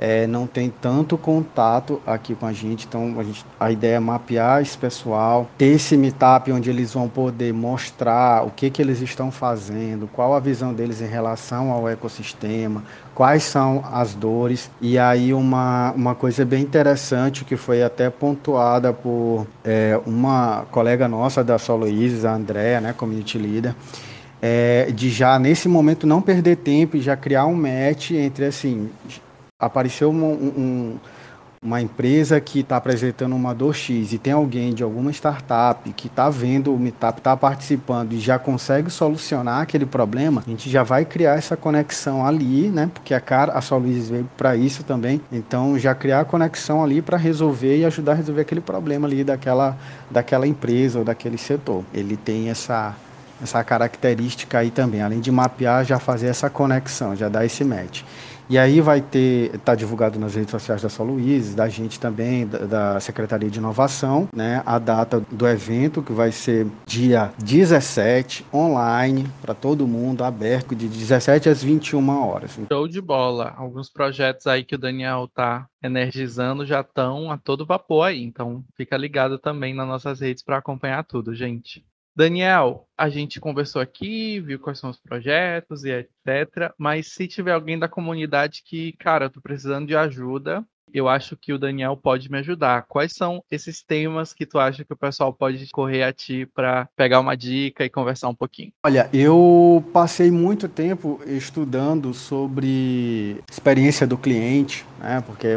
é, 0.00 0.26
não 0.26 0.46
tem 0.46 0.70
tanto 0.70 1.18
contato 1.18 2.00
aqui 2.06 2.34
com 2.34 2.46
a 2.46 2.52
gente. 2.52 2.86
Então, 2.86 3.16
a, 3.18 3.24
gente, 3.24 3.44
a 3.58 3.70
ideia 3.70 3.96
é 3.96 4.00
mapear 4.00 4.62
esse 4.62 4.78
pessoal, 4.78 5.48
ter 5.58 5.66
esse 5.66 5.96
meetup 5.96 6.52
onde 6.52 6.70
eles 6.70 6.92
vão 6.92 7.08
poder 7.08 7.52
mostrar 7.52 8.46
o 8.46 8.50
que, 8.50 8.70
que 8.70 8.80
eles 8.80 9.00
estão 9.00 9.30
fazendo, 9.30 10.08
qual 10.12 10.34
a 10.34 10.40
visão 10.40 10.72
deles 10.72 11.00
em 11.00 11.06
relação 11.06 11.72
ao 11.72 11.88
ecossistema, 11.88 12.82
quais 13.14 13.42
são 13.42 13.84
as 13.92 14.14
dores. 14.14 14.70
E 14.80 14.98
aí, 14.98 15.34
uma, 15.34 15.92
uma 15.92 16.14
coisa 16.14 16.44
bem 16.44 16.62
interessante 16.62 17.44
que 17.44 17.56
foi 17.56 17.82
até 17.82 18.08
pontuada 18.08 18.92
por 18.92 19.46
é, 19.64 20.00
uma 20.06 20.64
colega 20.70 21.08
nossa 21.08 21.42
da 21.42 21.58
Solo 21.58 21.88
Isis, 21.88 22.24
a 22.24 22.34
Andrea, 22.34 22.80
né, 22.80 22.92
community 22.92 23.38
leader. 23.38 23.74
É, 24.40 24.92
de 24.94 25.10
já 25.10 25.36
nesse 25.36 25.68
momento 25.68 26.06
não 26.06 26.22
perder 26.22 26.58
tempo 26.58 26.96
e 26.96 27.00
já 27.00 27.16
criar 27.16 27.46
um 27.46 27.56
match 27.56 28.12
entre 28.12 28.44
assim 28.44 28.88
apareceu 29.60 30.12
um, 30.12 30.24
um, 30.24 30.98
uma 31.60 31.82
empresa 31.82 32.40
que 32.40 32.60
está 32.60 32.76
apresentando 32.76 33.34
uma 33.34 33.52
dor 33.52 33.74
X 33.74 34.12
e 34.12 34.18
tem 34.18 34.32
alguém 34.32 34.72
de 34.72 34.84
alguma 34.84 35.10
startup 35.10 35.92
que 35.94 36.06
está 36.06 36.30
vendo 36.30 36.72
o 36.72 36.78
Meetup, 36.78 37.18
está 37.18 37.36
participando 37.36 38.12
e 38.12 38.20
já 38.20 38.38
consegue 38.38 38.88
solucionar 38.88 39.62
aquele 39.62 39.84
problema, 39.84 40.44
a 40.46 40.48
gente 40.48 40.70
já 40.70 40.84
vai 40.84 41.04
criar 41.04 41.36
essa 41.36 41.56
conexão 41.56 42.24
ali, 42.24 42.68
né? 42.68 42.88
Porque 42.94 43.12
a 43.12 43.20
cara, 43.20 43.52
a 43.52 43.60
Soluiz 43.60 44.08
veio 44.08 44.30
para 44.36 44.54
isso 44.54 44.84
também. 44.84 45.20
Então 45.32 45.76
já 45.76 45.92
criar 45.92 46.20
a 46.20 46.24
conexão 46.24 46.84
ali 46.84 47.02
para 47.02 47.16
resolver 47.16 47.78
e 47.78 47.84
ajudar 47.84 48.12
a 48.12 48.14
resolver 48.14 48.42
aquele 48.42 48.60
problema 48.60 49.08
ali 49.08 49.24
daquela, 49.24 49.76
daquela 50.08 50.46
empresa 50.46 51.00
ou 51.00 51.04
daquele 51.04 51.36
setor. 51.36 51.82
Ele 51.92 52.16
tem 52.16 52.48
essa 52.48 52.94
essa 53.42 53.62
característica 53.62 54.58
aí 54.58 54.70
também, 54.70 55.00
além 55.00 55.20
de 55.20 55.30
mapear, 55.30 55.84
já 55.84 55.98
fazer 55.98 56.26
essa 56.26 56.50
conexão, 56.50 57.14
já 57.14 57.28
dar 57.28 57.44
esse 57.44 57.62
match. 57.64 58.02
E 58.50 58.56
aí 58.56 58.80
vai 58.80 59.02
ter, 59.02 59.54
está 59.54 59.74
divulgado 59.74 60.18
nas 60.18 60.34
redes 60.34 60.50
sociais 60.50 60.80
da 60.80 60.88
São 60.88 61.04
Luís, 61.04 61.54
da 61.54 61.68
gente 61.68 62.00
também, 62.00 62.46
da, 62.46 62.58
da, 62.58 63.00
Secretaria 63.00 63.50
de 63.50 63.58
Inovação, 63.58 64.28
né, 64.34 64.62
a 64.64 64.78
data 64.78 65.20
do 65.30 65.46
evento, 65.46 66.02
que 66.02 66.12
vai 66.12 66.32
ser 66.32 66.66
dia 66.86 67.30
17, 67.38 68.46
online, 68.52 69.26
para 69.42 69.54
todo 69.54 69.86
mundo, 69.86 70.24
aberto, 70.24 70.74
de 70.74 70.88
17 70.88 71.48
às 71.48 71.62
21 71.62 72.08
horas. 72.08 72.58
Show 72.72 72.88
de 72.88 73.00
bola. 73.00 73.54
Alguns 73.56 73.90
projetos 73.90 74.46
aí 74.46 74.64
que 74.64 74.74
o 74.74 74.78
Daniel 74.78 75.28
tá 75.34 75.68
energizando 75.82 76.64
já 76.64 76.80
estão 76.80 77.30
a 77.30 77.36
todo 77.36 77.66
vapor 77.66 78.06
aí, 78.06 78.22
então 78.22 78.64
fica 78.74 78.96
ligado 78.96 79.38
também 79.38 79.74
nas 79.74 79.86
nossas 79.86 80.20
redes 80.20 80.42
para 80.42 80.56
acompanhar 80.58 81.04
tudo, 81.04 81.34
gente. 81.34 81.84
Daniel, 82.18 82.84
a 82.98 83.08
gente 83.08 83.38
conversou 83.38 83.80
aqui, 83.80 84.40
viu 84.40 84.58
quais 84.58 84.80
são 84.80 84.90
os 84.90 84.98
projetos 84.98 85.84
e 85.84 85.92
etc. 85.92 86.74
Mas 86.76 87.12
se 87.12 87.28
tiver 87.28 87.52
alguém 87.52 87.78
da 87.78 87.86
comunidade 87.86 88.64
que, 88.64 88.92
cara, 88.94 89.26
eu 89.26 89.30
tô 89.30 89.40
precisando 89.40 89.86
de 89.86 89.94
ajuda, 89.94 90.64
eu 90.92 91.08
acho 91.08 91.36
que 91.36 91.52
o 91.52 91.58
Daniel 91.58 91.96
pode 91.96 92.28
me 92.28 92.38
ajudar. 92.38 92.86
Quais 92.88 93.12
são 93.12 93.40
esses 93.48 93.84
temas 93.84 94.32
que 94.32 94.44
tu 94.44 94.58
acha 94.58 94.84
que 94.84 94.92
o 94.92 94.96
pessoal 94.96 95.32
pode 95.32 95.64
correr 95.70 96.02
a 96.02 96.12
ti 96.12 96.44
para 96.44 96.88
pegar 96.96 97.20
uma 97.20 97.36
dica 97.36 97.84
e 97.84 97.88
conversar 97.88 98.28
um 98.28 98.34
pouquinho? 98.34 98.72
Olha, 98.84 99.08
eu 99.12 99.84
passei 99.92 100.28
muito 100.28 100.68
tempo 100.68 101.20
estudando 101.24 102.12
sobre 102.12 103.40
experiência 103.48 104.08
do 104.08 104.18
cliente, 104.18 104.84
né? 104.98 105.22
Porque 105.24 105.56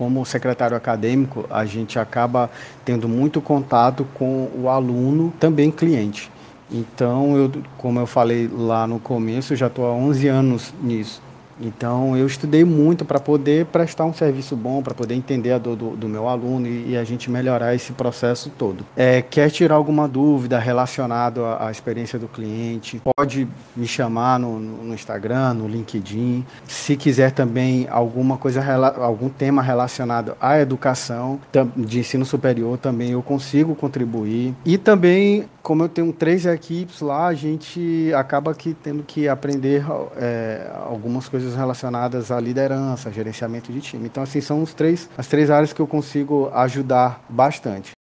como 0.00 0.24
secretário 0.24 0.74
acadêmico, 0.74 1.44
a 1.50 1.66
gente 1.66 1.98
acaba 1.98 2.48
tendo 2.86 3.06
muito 3.06 3.38
contato 3.38 4.06
com 4.14 4.48
o 4.54 4.66
aluno, 4.66 5.30
também 5.38 5.70
cliente. 5.70 6.30
Então, 6.72 7.36
eu, 7.36 7.52
como 7.76 8.00
eu 8.00 8.06
falei 8.06 8.48
lá 8.50 8.86
no 8.86 8.98
começo, 8.98 9.54
já 9.54 9.66
estou 9.66 9.84
há 9.84 9.92
11 9.92 10.26
anos 10.26 10.74
nisso. 10.82 11.20
Então, 11.60 12.16
eu 12.16 12.26
estudei 12.26 12.64
muito 12.64 13.04
para 13.04 13.20
poder 13.20 13.66
prestar 13.66 14.04
um 14.04 14.14
serviço 14.14 14.56
bom, 14.56 14.82
para 14.82 14.94
poder 14.94 15.14
entender 15.14 15.52
a 15.52 15.58
dor 15.58 15.76
do, 15.76 15.90
do 15.90 16.08
meu 16.08 16.28
aluno 16.28 16.66
e, 16.66 16.92
e, 16.92 16.96
a 16.96 17.04
gente 17.04 17.30
melhorar 17.30 17.74
esse 17.74 17.92
processo 17.92 18.50
todo. 18.58 18.84
É, 18.96 19.22
quer 19.22 19.50
tirar 19.50 19.74
alguma 19.74 20.08
dúvida 20.08 20.58
relacionada 20.58 21.40
à, 21.42 21.68
à, 21.68 21.70
experiência 21.70 22.18
do 22.18 22.28
cliente? 22.28 23.00
Pode 23.16 23.46
me 23.76 23.86
chamar 23.86 24.38
no, 24.38 24.58
no, 24.58 24.94
Instagram, 24.94 25.54
no 25.54 25.68
LinkedIn. 25.68 26.44
Se 26.66 26.96
quiser 26.96 27.32
também 27.32 27.86
alguma 27.90 28.36
coisa, 28.36 28.62
algum 28.96 29.28
tema 29.28 29.62
relacionado 29.62 30.36
à 30.40 30.58
educação 30.58 31.40
de 31.76 32.00
ensino 32.00 32.24
superior, 32.24 32.78
também 32.78 33.10
eu 33.10 33.22
consigo 33.22 33.74
contribuir. 33.74 34.54
E 34.64 34.78
também 34.78 35.46
como 35.62 35.84
eu 35.84 35.88
tenho 35.88 36.12
três 36.12 36.46
equipes 36.46 37.00
lá, 37.00 37.26
a 37.26 37.34
gente 37.34 38.12
acaba 38.14 38.54
que 38.54 38.74
tendo 38.74 39.02
que 39.02 39.28
aprender 39.28 39.84
é, 40.16 40.70
algumas 40.86 41.28
coisas 41.28 41.49
relacionadas 41.54 42.30
à 42.30 42.40
liderança, 42.40 43.12
gerenciamento 43.12 43.72
de 43.72 43.80
time. 43.80 44.06
Então, 44.06 44.22
assim, 44.22 44.40
são 44.40 44.62
os 44.62 44.74
três, 44.74 45.10
as 45.16 45.26
três 45.26 45.50
áreas 45.50 45.72
que 45.72 45.80
eu 45.80 45.86
consigo 45.86 46.48
ajudar 46.54 47.24
bastante. 47.28 47.92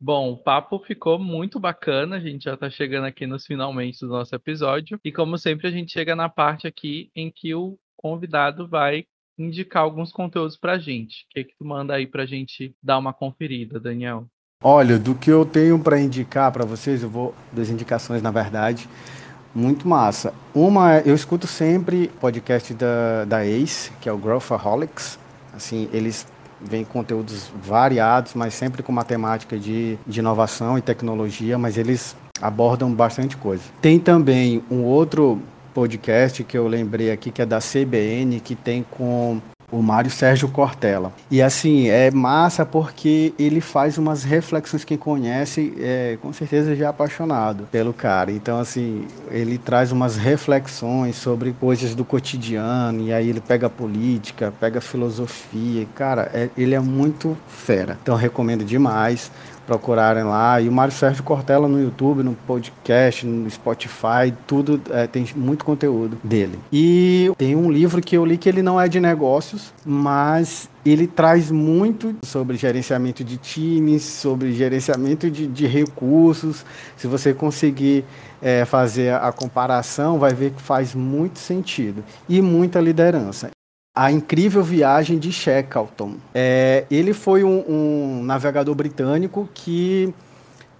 Bom, 0.00 0.32
o 0.32 0.36
papo 0.36 0.78
ficou 0.78 1.18
muito 1.18 1.58
bacana, 1.58 2.16
a 2.16 2.20
gente 2.20 2.44
já 2.44 2.54
está 2.54 2.70
chegando 2.70 3.06
aqui 3.06 3.26
nos 3.26 3.44
finalmente 3.44 3.98
do 4.00 4.08
nosso 4.08 4.32
episódio. 4.34 4.98
E 5.04 5.10
como 5.10 5.36
sempre, 5.36 5.66
a 5.66 5.70
gente 5.70 5.92
chega 5.92 6.14
na 6.14 6.28
parte 6.28 6.68
aqui 6.68 7.10
em 7.16 7.32
que 7.34 7.52
o 7.54 7.76
convidado 7.96 8.68
vai 8.68 9.04
indicar 9.36 9.82
alguns 9.82 10.12
conteúdos 10.12 10.56
para 10.56 10.74
a 10.74 10.78
gente. 10.78 11.24
O 11.24 11.28
que, 11.30 11.44
que 11.44 11.56
tu 11.58 11.64
manda 11.64 11.94
aí 11.94 12.06
para 12.06 12.22
a 12.22 12.26
gente 12.26 12.74
dar 12.82 12.98
uma 12.98 13.12
conferida, 13.12 13.80
Daniel? 13.80 14.26
Olha, 14.62 14.98
do 14.98 15.14
que 15.14 15.30
eu 15.30 15.46
tenho 15.46 15.78
para 15.78 16.00
indicar 16.00 16.50
para 16.50 16.64
vocês, 16.64 17.02
eu 17.02 17.08
vou 17.08 17.34
das 17.52 17.68
indicações 17.68 18.20
na 18.20 18.32
verdade, 18.32 18.88
muito 19.58 19.88
massa. 19.88 20.32
Uma, 20.54 20.98
eu 21.00 21.14
escuto 21.14 21.46
sempre 21.46 22.08
podcast 22.20 22.72
da, 22.74 23.24
da 23.26 23.44
Ace, 23.44 23.90
que 24.00 24.08
é 24.08 24.12
o 24.12 24.16
Growthaholics. 24.16 25.18
Assim, 25.54 25.88
eles 25.92 26.26
vêm 26.60 26.84
conteúdos 26.84 27.50
variados, 27.62 28.34
mas 28.34 28.54
sempre 28.54 28.82
com 28.82 28.92
matemática 28.92 29.58
de, 29.58 29.98
de 30.06 30.20
inovação 30.20 30.78
e 30.78 30.82
tecnologia, 30.82 31.58
mas 31.58 31.76
eles 31.76 32.16
abordam 32.40 32.92
bastante 32.92 33.36
coisa. 33.36 33.62
Tem 33.82 33.98
também 33.98 34.62
um 34.70 34.82
outro 34.82 35.40
podcast 35.74 36.42
que 36.44 36.56
eu 36.56 36.66
lembrei 36.68 37.10
aqui, 37.10 37.30
que 37.30 37.42
é 37.42 37.46
da 37.46 37.58
CBN, 37.58 38.40
que 38.40 38.54
tem 38.54 38.84
com 38.88 39.40
o 39.70 39.82
Mário 39.82 40.10
Sérgio 40.10 40.48
Cortella. 40.48 41.12
E 41.30 41.42
assim, 41.42 41.88
é 41.88 42.10
massa 42.10 42.64
porque 42.64 43.32
ele 43.38 43.60
faz 43.60 43.98
umas 43.98 44.24
reflexões, 44.24 44.84
quem 44.84 44.96
conhece, 44.96 45.74
é, 45.78 46.18
com 46.20 46.32
certeza 46.32 46.74
já 46.74 46.86
é 46.86 46.88
apaixonado 46.88 47.68
pelo 47.70 47.92
cara. 47.92 48.32
Então, 48.32 48.58
assim, 48.58 49.06
ele 49.30 49.58
traz 49.58 49.92
umas 49.92 50.16
reflexões 50.16 51.16
sobre 51.16 51.52
coisas 51.52 51.94
do 51.94 52.04
cotidiano, 52.04 53.02
e 53.02 53.12
aí 53.12 53.28
ele 53.28 53.40
pega 53.40 53.68
política, 53.68 54.52
pega 54.58 54.80
filosofia. 54.80 55.86
Cara, 55.94 56.30
é, 56.32 56.48
ele 56.56 56.74
é 56.74 56.80
muito 56.80 57.36
fera. 57.46 57.98
Então, 58.02 58.16
recomendo 58.16 58.64
demais. 58.64 59.30
Procurarem 59.68 60.24
lá. 60.24 60.58
E 60.60 60.68
o 60.68 60.72
Mário 60.72 60.94
Sérgio 60.94 61.22
Cortella 61.22 61.68
no 61.68 61.78
YouTube, 61.80 62.22
no 62.22 62.32
podcast, 62.32 63.26
no 63.26 63.48
Spotify, 63.50 64.32
tudo 64.46 64.80
é, 64.90 65.06
tem 65.06 65.28
muito 65.36 65.62
conteúdo 65.62 66.18
dele. 66.24 66.58
E 66.72 67.30
tem 67.36 67.54
um 67.54 67.70
livro 67.70 68.00
que 68.00 68.16
eu 68.16 68.24
li 68.24 68.38
que 68.38 68.48
ele 68.48 68.62
não 68.62 68.80
é 68.80 68.88
de 68.88 68.98
negócios, 68.98 69.74
mas 69.84 70.70
ele 70.86 71.06
traz 71.06 71.50
muito 71.50 72.16
sobre 72.24 72.56
gerenciamento 72.56 73.22
de 73.22 73.36
times, 73.36 74.02
sobre 74.02 74.54
gerenciamento 74.54 75.30
de, 75.30 75.46
de 75.46 75.66
recursos. 75.66 76.64
Se 76.96 77.06
você 77.06 77.34
conseguir 77.34 78.06
é, 78.40 78.64
fazer 78.64 79.12
a 79.12 79.30
comparação, 79.30 80.18
vai 80.18 80.32
ver 80.32 80.52
que 80.52 80.62
faz 80.62 80.94
muito 80.94 81.38
sentido. 81.38 82.02
E 82.26 82.40
muita 82.40 82.80
liderança. 82.80 83.50
A 83.98 84.12
Incrível 84.12 84.62
Viagem 84.62 85.18
de 85.18 85.32
Shackleton. 85.32 86.18
É, 86.32 86.84
ele 86.88 87.12
foi 87.12 87.42
um, 87.42 87.64
um 87.68 88.22
navegador 88.22 88.72
britânico 88.72 89.48
que 89.52 90.14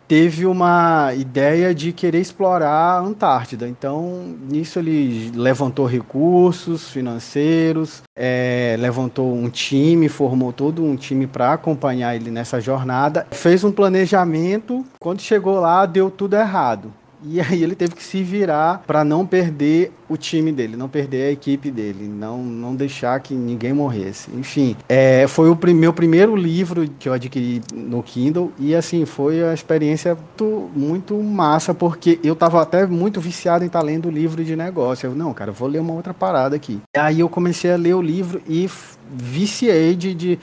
teve 0.06 0.46
uma 0.46 1.12
ideia 1.14 1.74
de 1.74 1.92
querer 1.92 2.20
explorar 2.20 2.70
a 2.70 3.00
Antártida. 3.00 3.66
Então, 3.66 4.36
nisso 4.48 4.78
ele 4.78 5.32
levantou 5.34 5.84
recursos 5.84 6.90
financeiros, 6.90 8.04
é, 8.14 8.76
levantou 8.78 9.34
um 9.34 9.50
time, 9.50 10.08
formou 10.08 10.52
todo 10.52 10.84
um 10.84 10.94
time 10.94 11.26
para 11.26 11.54
acompanhar 11.54 12.14
ele 12.14 12.30
nessa 12.30 12.60
jornada, 12.60 13.26
fez 13.32 13.64
um 13.64 13.72
planejamento. 13.72 14.86
Quando 15.00 15.20
chegou 15.22 15.58
lá, 15.58 15.84
deu 15.86 16.08
tudo 16.08 16.36
errado. 16.36 16.92
E 17.24 17.40
aí 17.42 17.62
ele 17.62 17.74
teve 17.74 17.94
que 17.94 18.02
se 18.02 18.22
virar 18.22 18.82
para 18.86 19.04
não 19.04 19.26
perder 19.26 19.92
o 20.08 20.16
time 20.16 20.52
dele, 20.52 20.76
não 20.76 20.88
perder 20.88 21.28
a 21.28 21.32
equipe 21.32 21.70
dele, 21.70 22.08
não, 22.08 22.38
não 22.42 22.74
deixar 22.74 23.20
que 23.20 23.34
ninguém 23.34 23.72
morresse. 23.72 24.30
Enfim, 24.34 24.76
é, 24.88 25.26
foi 25.26 25.50
o 25.50 25.56
prim 25.56 25.74
meu 25.74 25.92
primeiro 25.92 26.34
livro 26.34 26.88
que 26.98 27.08
eu 27.08 27.12
adquiri 27.12 27.60
no 27.72 28.02
Kindle 28.02 28.52
e 28.58 28.74
assim, 28.74 29.04
foi 29.04 29.44
a 29.44 29.52
experiência 29.52 30.14
muito, 30.14 30.70
muito 30.74 31.22
massa, 31.22 31.74
porque 31.74 32.18
eu 32.22 32.32
estava 32.32 32.62
até 32.62 32.86
muito 32.86 33.20
viciado 33.20 33.64
em 33.64 33.66
estar 33.66 33.80
tá 33.80 33.84
lendo 33.84 34.10
livro 34.10 34.44
de 34.44 34.56
negócio. 34.56 35.08
Eu, 35.08 35.14
não, 35.14 35.32
cara, 35.34 35.52
vou 35.52 35.68
ler 35.68 35.80
uma 35.80 35.92
outra 35.92 36.14
parada 36.14 36.56
aqui. 36.56 36.80
E 36.96 36.98
aí 36.98 37.20
eu 37.20 37.28
comecei 37.28 37.72
a 37.72 37.76
ler 37.76 37.94
o 37.94 38.02
livro 38.02 38.40
e 38.48 38.68
viciei 39.10 39.94
de, 39.94 40.14
de 40.14 40.38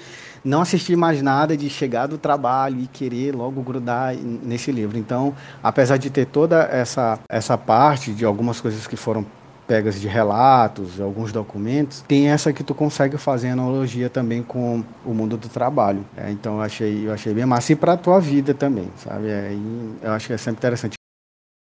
não 0.46 0.62
assistir 0.62 0.96
mais 0.96 1.22
nada 1.24 1.58
de 1.58 1.68
chegar 1.70 2.06
do 2.06 2.20
trabalho 2.20 2.80
e 2.80 2.88
querer 2.88 3.36
logo 3.36 3.62
grudar 3.64 4.16
nesse 4.16 4.72
livro. 4.72 4.98
Então, 4.98 5.36
apesar 5.64 5.98
de 5.98 6.12
ter 6.12 6.28
toda 6.28 6.64
essa, 6.66 7.20
essa 7.28 7.58
parte 7.58 8.14
de 8.14 8.24
algumas 8.24 8.62
coisas 8.62 8.86
que 8.86 8.96
foram 8.96 9.25
pegas 9.68 10.00
de 10.00 10.08
relatos, 10.08 11.02
alguns 11.02 11.32
documentos, 11.32 12.02
tem 12.02 12.30
essa 12.30 12.54
que 12.54 12.64
tu 12.64 12.75
consegue 12.75 13.18
fazer 13.18 13.50
analogia 13.50 14.08
também 14.08 14.44
com 14.44 14.84
o 15.04 15.14
mundo 15.14 15.36
do 15.38 15.50
trabalho. 15.50 16.06
É, 16.16 16.30
então 16.30 16.58
eu 16.58 16.62
achei, 16.62 17.08
eu 17.08 17.12
achei 17.12 17.34
bem 17.34 17.48
massa. 17.48 17.74
E 17.74 17.75
para 17.75 17.94
a 17.94 17.98
tua 17.98 18.20
vida 18.22 18.54
também, 18.54 18.92
sabe? 18.96 19.32
Aí 19.32 19.96
eu 20.04 20.12
acho 20.12 20.28
que 20.28 20.34
é 20.34 20.38
sempre 20.38 20.60
interessante. 20.60 20.94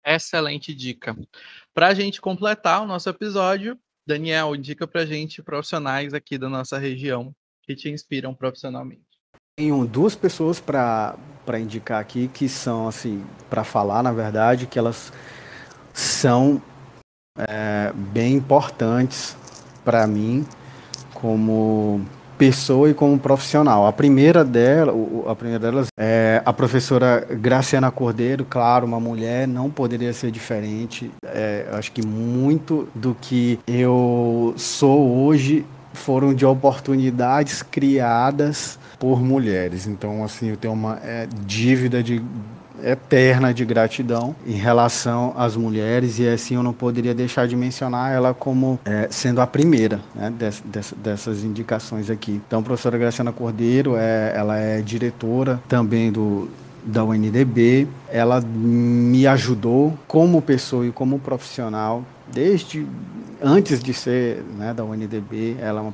Excelente 0.04 0.74
dica. 0.74 1.16
Para 1.72 1.86
a 1.86 1.94
gente 1.94 2.20
completar 2.20 2.82
o 2.82 2.86
nosso 2.86 3.08
episódio, 3.08 3.78
Daniel, 4.04 4.56
dica 4.56 4.84
para 4.84 5.06
gente 5.06 5.40
profissionais 5.40 6.12
aqui 6.12 6.36
da 6.36 6.48
nossa 6.48 6.76
região 6.76 7.32
que 7.62 7.74
te 7.74 7.90
inspiram 7.90 8.34
profissionalmente? 8.34 9.02
Tenho 9.56 9.86
duas 9.86 10.14
pessoas 10.14 10.58
para 10.58 11.16
indicar 11.60 12.00
aqui 12.00 12.28
que 12.28 12.48
são, 12.48 12.88
assim, 12.88 13.24
para 13.50 13.62
falar, 13.64 14.02
na 14.02 14.12
verdade, 14.12 14.66
que 14.66 14.78
elas 14.78 15.12
são 15.92 16.60
é, 17.38 17.92
bem 17.94 18.34
importantes 18.34 19.36
para 19.84 20.06
mim 20.06 20.46
como 21.12 22.04
pessoa 22.38 22.90
e 22.90 22.94
como 22.94 23.18
profissional. 23.18 23.86
A 23.86 23.92
primeira 23.92 24.44
dela, 24.44 24.92
a 25.28 25.34
primeira 25.36 25.60
delas 25.60 25.86
é 25.96 26.42
a 26.44 26.52
professora 26.52 27.24
Graciana 27.30 27.90
Cordeiro, 27.90 28.44
claro, 28.44 28.84
uma 28.84 28.98
mulher, 28.98 29.46
não 29.46 29.70
poderia 29.70 30.12
ser 30.12 30.30
diferente. 30.30 31.10
É, 31.24 31.68
acho 31.72 31.92
que 31.92 32.04
muito 32.04 32.88
do 32.94 33.14
que 33.20 33.60
eu 33.66 34.54
sou 34.56 35.24
hoje 35.24 35.64
foram 35.92 36.34
de 36.34 36.44
oportunidades 36.44 37.62
criadas 37.62 38.78
por 38.98 39.22
mulheres. 39.22 39.86
Então, 39.86 40.24
assim, 40.24 40.50
eu 40.50 40.56
tenho 40.56 40.74
uma 40.74 40.98
é, 41.02 41.26
dívida 41.44 42.02
de 42.02 42.22
eterna 42.84 43.54
de 43.54 43.64
gratidão 43.64 44.34
em 44.46 44.54
relação 44.54 45.32
às 45.36 45.56
mulheres 45.56 46.18
e 46.18 46.28
assim 46.28 46.56
eu 46.56 46.62
não 46.62 46.72
poderia 46.72 47.14
deixar 47.14 47.46
de 47.46 47.54
mencionar 47.54 48.12
ela 48.12 48.34
como 48.34 48.78
é, 48.84 49.06
sendo 49.10 49.40
a 49.40 49.46
primeira 49.46 50.00
né, 50.14 50.32
dessas, 50.96 51.44
indicações 51.44 52.10
aqui. 52.10 52.40
Então, 52.46 52.60
a 52.60 52.62
professora 52.62 52.98
Graciana 52.98 53.32
Cordeiro, 53.32 53.94
é, 53.96 54.32
ela 54.34 54.58
é 54.58 54.80
diretora 54.80 55.60
também 55.68 56.10
do 56.10 56.48
da 56.84 57.04
UNDB, 57.04 57.86
ela 58.08 58.40
me 58.40 59.24
ajudou 59.26 59.96
como 60.08 60.42
pessoa 60.42 60.84
e 60.84 60.90
como 60.90 61.16
profissional 61.20 62.04
desde 62.32 62.86
antes 63.42 63.82
de 63.82 63.92
ser 63.92 64.42
né, 64.56 64.72
da 64.72 64.84
UNDB, 64.84 65.56
ela 65.60 65.80
é 65.80 65.82
uma, 65.82 65.92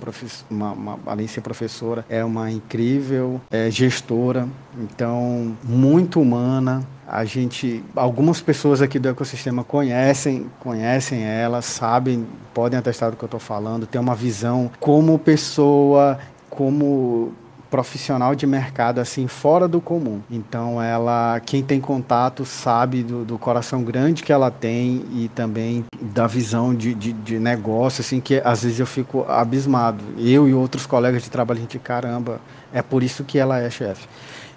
uma, 0.51 0.73
uma, 0.73 0.99
além 1.07 1.27
de 1.27 1.33
ser 1.33 1.41
professora, 1.41 2.05
é 2.09 2.25
uma 2.25 2.51
incrível 2.51 3.41
é, 3.51 3.71
gestora, 3.71 4.47
então 4.79 5.57
muito 5.65 6.21
humana. 6.21 6.87
A 7.07 7.25
gente, 7.25 7.83
algumas 7.97 8.41
pessoas 8.43 8.83
aqui 8.83 8.99
do 8.99 9.09
ecossistema 9.09 9.65
conhecem, 9.65 10.47
conhecem 10.61 11.23
ela, 11.23 11.63
sabem, 11.63 12.27
podem 12.53 12.79
atestar 12.79 13.11
do 13.11 13.17
que 13.17 13.25
eu 13.25 13.29
estou 13.29 13.41
falando, 13.41 13.87
tem 13.87 13.99
uma 13.99 14.15
visão 14.15 14.71
como 14.79 15.19
pessoa, 15.19 16.19
como 16.51 17.33
profissional 17.71 18.35
de 18.35 18.47
mercado 18.47 19.01
assim 19.01 19.27
fora 19.27 19.69
do 19.69 19.81
comum. 19.81 20.21
Então 20.31 20.83
ela, 20.83 21.41
quem 21.41 21.63
tem 21.63 21.81
contato 21.81 22.45
sabe 22.45 23.03
do, 23.03 23.25
do 23.25 23.39
coração 23.39 23.83
grande 23.83 24.23
que 24.23 24.33
ela 24.33 24.51
tem 24.51 25.05
e 25.13 25.31
também 25.35 25.85
da 26.01 26.27
visão 26.27 26.75
de, 26.75 26.95
de, 26.95 27.13
de, 27.13 27.39
negócio 27.39 28.01
assim 28.01 28.21
que 28.21 28.41
às 28.45 28.63
vezes 28.63 28.81
eu 28.81 28.87
fico 28.87 29.25
abismado. 29.29 30.03
Eu 30.19 30.49
e 30.49 30.55
outros 30.55 30.87
colegas 30.87 31.23
de 31.23 31.31
trabalho 31.31 31.59
a 31.59 31.63
gente 31.63 31.79
caramba, 31.79 32.41
é 32.73 32.83
por 32.83 33.03
isso 33.03 33.25
que 33.25 33.39
ela 33.39 33.61
é 33.61 33.71
chefe. 33.71 34.07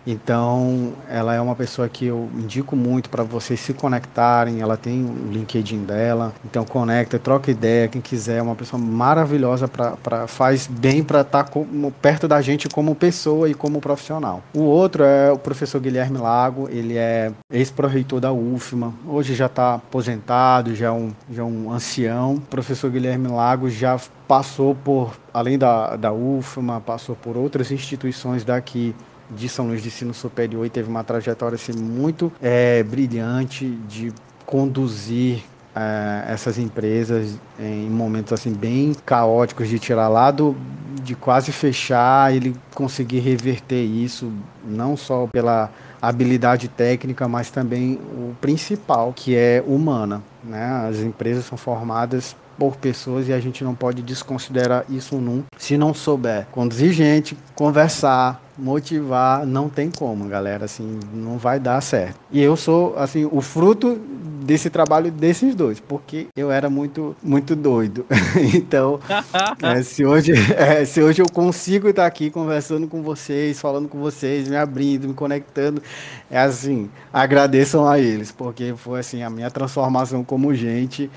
Então, 0.06 0.94
ela 1.10 1.34
é 1.36 1.42
uma 1.42 1.56
pessoa 1.56 1.88
que 1.88 2.06
eu 2.06 2.30
indico 2.36 2.76
muito 2.76 3.10
para 3.10 3.24
vocês 3.24 3.60
se 3.60 3.74
conectarem. 3.74 4.62
Ela 4.62 4.76
tem 4.76 5.04
o 5.06 5.32
LinkedIn 5.32 5.84
dela, 5.84 6.34
então 6.44 6.66
conecta, 6.66 7.20
troca 7.20 7.52
ideia. 7.52 7.88
Quem 7.88 8.02
quiser, 8.02 8.38
é 8.38 8.42
uma 8.42 8.56
pessoa 8.56 8.82
maravilhosa 8.82 9.68
para 9.68 10.28
faz 10.28 10.68
bem 10.68 11.04
para 11.04 11.22
estar 11.22 11.44
tá 11.44 11.62
perto 12.02 12.28
da 12.28 12.42
gente 12.42 12.68
como 12.70 12.96
pessoa 12.96 13.50
e 13.50 13.54
como 13.54 13.80
profissional. 13.80 14.42
O 14.54 14.62
outro 14.62 15.04
é 15.04 15.32
o 15.32 15.38
professor 15.38 15.80
Guilherme 15.80 16.18
Lago. 16.18 16.68
Ele 16.70 16.98
é 16.98 17.32
ex-pró-reitor 17.52 18.20
da 18.20 18.32
UFMA. 18.32 18.94
Hoje 19.08 19.36
já 19.36 19.46
está 19.46 19.76
aposentado, 19.76 20.76
já 20.76 20.88
é 20.88 20.92
um, 20.92 21.12
já 21.32 21.42
é 21.42 21.46
um 21.46 21.72
ancião. 21.72 22.36
O 22.36 22.42
professor 22.42 22.90
Guilherme 22.90 23.28
Lago 23.28 23.70
já 23.70 24.00
passou 24.28 24.74
por, 24.74 25.14
além 25.34 25.58
da, 25.58 25.96
da 25.96 26.14
UFMA, 26.14 26.80
passou 26.80 27.16
por 27.16 27.36
outras 27.36 27.70
instituições 27.72 28.46
daqui 28.46 28.96
de 29.36 29.50
São 29.50 29.68
Luís 29.68 29.82
de 29.82 29.88
Ensino 29.88 30.14
Superior 30.14 30.66
e 30.66 30.70
teve 30.70 30.90
uma 30.90 31.04
trajetória 31.04 31.56
assim, 31.56 31.74
muito 31.74 32.32
é, 32.42 32.84
brilhante 32.84 33.68
de 33.88 34.14
conduzir 34.46 35.44
é, 35.76 36.26
essas 36.28 36.58
empresas 36.58 37.38
em 37.60 37.90
momentos 37.90 38.34
assim 38.34 38.52
bem 38.52 38.96
caóticos 39.06 39.70
de 39.70 39.80
tirar 39.80 40.08
lá 40.10 40.30
do 40.30 40.56
de 41.02 41.16
quase 41.16 41.52
fechar 41.52 42.36
ele 42.36 42.56
conseguir 42.76 43.20
reverter 43.20 43.82
isso 43.82 44.32
não 44.66 44.98
só 44.98 45.28
pela 45.32 45.72
habilidade 46.02 46.68
técnica 46.68 47.28
mas 47.28 47.50
também 47.50 47.94
o 48.14 48.36
principal 48.42 49.14
que 49.16 49.36
é 49.36 49.64
humana 49.66 50.22
né? 50.44 50.88
As 50.90 50.98
empresas 51.00 51.46
são 51.46 51.58
formadas 51.58 52.36
por 52.62 52.76
pessoas 52.76 53.28
e 53.28 53.34
a 53.34 53.40
gente 53.40 53.64
não 53.64 53.74
pode 53.74 54.04
desconsiderar 54.04 54.86
isso 54.88 55.16
nunca. 55.16 55.48
Se 55.58 55.76
não 55.80 55.96
souber 55.96 56.46
conduzir 56.52 56.94
gente, 56.94 57.36
conversar, 57.56 58.40
motivar, 58.56 59.48
não 59.48 59.68
tem 59.68 59.90
como, 59.90 60.28
galera, 60.28 60.66
assim, 60.66 61.00
não 61.12 61.40
vai 61.40 61.60
dar 61.60 61.82
certo. 61.82 62.20
E 62.32 62.40
eu 62.40 62.56
sou, 62.56 62.96
assim, 63.00 63.28
o 63.32 63.42
fruto 63.42 64.00
desse 64.44 64.70
trabalho 64.70 65.12
desses 65.12 65.56
dois, 65.56 65.80
porque 65.80 66.28
eu 66.36 66.52
era 66.52 66.70
muito, 66.70 67.16
muito 67.24 67.56
doido. 67.56 68.06
então, 68.54 69.00
é, 69.64 69.82
se, 69.82 70.06
hoje, 70.06 70.34
é, 70.56 70.86
se 70.86 71.02
hoje 71.02 71.20
eu 71.20 71.28
consigo 71.32 71.90
estar 71.90 72.06
aqui 72.06 72.30
conversando 72.30 72.88
com 72.88 73.02
vocês, 73.02 73.60
falando 73.60 73.88
com 73.88 74.00
vocês, 74.00 74.48
me 74.48 74.56
abrindo, 74.56 75.08
me 75.08 75.16
conectando, 75.16 75.82
é 76.30 76.38
assim, 76.38 76.92
agradeçam 77.12 77.88
a 77.88 77.98
eles, 77.98 78.32
porque 78.32 78.76
foi, 78.78 79.00
assim, 79.00 79.24
a 79.24 79.32
minha 79.32 79.50
transformação 79.50 80.24
como 80.24 80.54
gente 80.54 81.10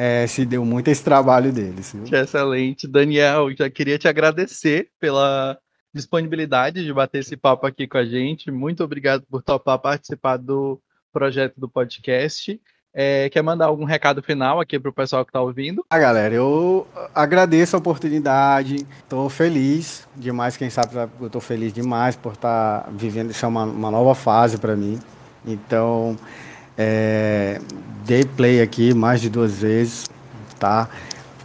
é, 0.00 0.28
se 0.28 0.46
deu 0.46 0.64
muito 0.64 0.86
esse 0.86 1.02
trabalho 1.02 1.52
deles. 1.52 1.92
Viu? 1.92 2.04
Excelente. 2.16 2.86
Daniel, 2.86 3.50
já 3.52 3.68
queria 3.68 3.98
te 3.98 4.06
agradecer 4.06 4.90
pela 5.00 5.58
disponibilidade 5.92 6.84
de 6.84 6.92
bater 6.92 7.18
esse 7.18 7.36
papo 7.36 7.66
aqui 7.66 7.88
com 7.88 7.98
a 7.98 8.04
gente. 8.04 8.48
Muito 8.48 8.84
obrigado 8.84 9.24
por 9.28 9.42
topar 9.42 9.76
participar 9.80 10.36
do 10.36 10.80
projeto 11.12 11.58
do 11.58 11.68
podcast. 11.68 12.60
É, 12.94 13.28
quer 13.28 13.42
mandar 13.42 13.66
algum 13.66 13.84
recado 13.84 14.22
final 14.22 14.60
aqui 14.60 14.78
pro 14.78 14.92
pessoal 14.92 15.26
que 15.26 15.32
tá 15.32 15.40
ouvindo? 15.40 15.84
Ah, 15.90 15.98
galera, 15.98 16.32
eu 16.32 16.86
agradeço 17.12 17.74
a 17.74 17.80
oportunidade, 17.80 18.86
tô 19.08 19.28
feliz 19.28 20.06
demais, 20.16 20.56
quem 20.56 20.70
sabe 20.70 20.94
eu 21.20 21.28
tô 21.28 21.40
feliz 21.40 21.72
demais 21.72 22.14
por 22.14 22.34
estar 22.34 22.82
tá 22.82 22.90
vivendo, 22.90 23.30
isso 23.30 23.44
é 23.44 23.48
uma, 23.48 23.64
uma 23.64 23.90
nova 23.90 24.14
fase 24.14 24.58
para 24.58 24.76
mim. 24.76 24.98
Então, 25.44 26.16
é, 26.78 27.60
dei 28.06 28.24
play 28.24 28.62
aqui 28.62 28.94
mais 28.94 29.20
de 29.20 29.28
duas 29.28 29.60
vezes, 29.60 30.08
tá? 30.60 30.88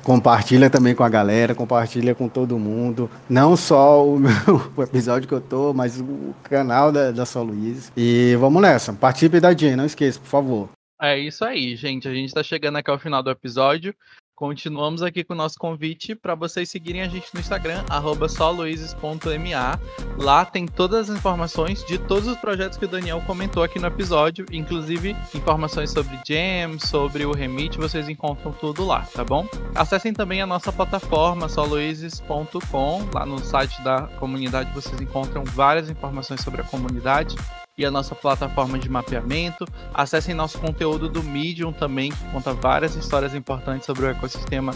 Compartilha 0.04 0.70
também 0.70 0.94
com 0.94 1.04
a 1.04 1.10
galera, 1.10 1.56
compartilha 1.56 2.14
com 2.14 2.28
todo 2.28 2.60
mundo. 2.60 3.10
Não 3.30 3.58
só 3.58 4.06
o, 4.06 4.20
meu, 4.20 4.72
o 4.76 4.84
episódio 4.84 5.28
que 5.28 5.34
eu 5.34 5.42
tô, 5.42 5.74
mas 5.74 6.00
o 6.00 6.36
canal 6.44 6.92
da, 6.92 7.10
da 7.12 7.24
Luiz. 7.42 7.92
E 7.98 8.36
vamos 8.40 8.62
nessa. 8.62 8.94
Participe 8.94 9.40
da 9.40 9.56
Jane, 9.56 9.76
não 9.76 9.86
esqueça, 9.86 10.20
por 10.20 10.28
favor. 10.28 10.70
É 11.02 11.18
isso 11.18 11.44
aí, 11.44 11.76
gente. 11.76 12.08
A 12.08 12.14
gente 12.14 12.28
está 12.28 12.44
chegando 12.44 12.78
aqui 12.78 12.92
ao 12.92 13.00
final 13.00 13.24
do 13.24 13.32
episódio. 13.32 13.96
Continuamos 14.36 15.04
aqui 15.04 15.24
com 15.24 15.34
o 15.34 15.38
nosso 15.38 15.60
convite 15.60 16.16
para 16.16 16.34
vocês 16.34 16.68
seguirem 16.68 17.04
a 17.04 17.08
gente 17.08 17.28
no 17.34 17.40
Instagram, 17.40 17.84
soluizes.ma. 18.28 19.80
Lá 20.18 20.44
tem 20.44 20.66
todas 20.66 21.10
as 21.10 21.18
informações 21.18 21.86
de 21.86 22.00
todos 22.00 22.28
os 22.28 22.38
projetos 22.38 22.78
que 22.78 22.86
o 22.86 22.88
Daniel 22.88 23.22
comentou 23.28 23.62
aqui 23.62 23.78
no 23.78 23.86
episódio, 23.86 24.46
inclusive 24.52 25.16
informações 25.36 25.92
sobre 25.92 26.20
Jam, 26.28 26.80
sobre 26.80 27.26
o 27.26 27.32
Remit, 27.32 27.78
vocês 27.78 28.10
encontram 28.10 28.52
tudo 28.52 28.84
lá, 28.84 29.02
tá 29.14 29.24
bom? 29.24 29.48
Acessem 29.76 30.12
também 30.12 30.42
a 30.42 30.48
nossa 30.48 30.72
plataforma, 30.72 31.48
soluizes.com. 31.48 33.10
Lá 33.14 33.26
no 33.28 33.38
site 33.38 33.82
da 33.84 34.08
comunidade 34.20 34.74
vocês 34.74 35.00
encontram 35.00 35.44
várias 35.44 35.92
informações 35.92 36.42
sobre 36.42 36.62
a 36.62 36.64
comunidade 36.64 37.36
e 37.78 37.86
a 37.86 37.92
nossa 37.92 38.14
plataforma 38.16 38.78
de 38.78 38.90
mapeamento. 38.90 39.66
Acessem 39.94 40.36
nosso 40.36 40.60
conteúdo 40.60 41.10
do 41.10 41.24
Medium 41.24 41.72
também, 41.72 42.12
que 42.12 42.24
conta 42.32 42.54
várias 42.54 42.96
histórias 42.96 43.34
importantes 43.34 43.86
sobre 43.86 44.06
o 44.06 44.10
ecossistema 44.10 44.74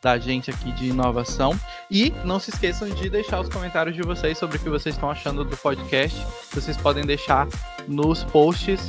da 0.00 0.18
gente 0.18 0.50
aqui 0.50 0.72
de 0.72 0.86
inovação. 0.86 1.58
E 1.90 2.12
não 2.24 2.38
se 2.38 2.50
esqueçam 2.50 2.88
de 2.88 3.10
deixar 3.10 3.40
os 3.40 3.48
comentários 3.48 3.94
de 3.94 4.02
vocês 4.02 4.38
sobre 4.38 4.56
o 4.56 4.60
que 4.60 4.68
vocês 4.68 4.94
estão 4.94 5.10
achando 5.10 5.44
do 5.44 5.56
podcast. 5.56 6.18
Vocês 6.52 6.76
podem 6.76 7.04
deixar 7.04 7.46
nos 7.86 8.24
posts 8.24 8.88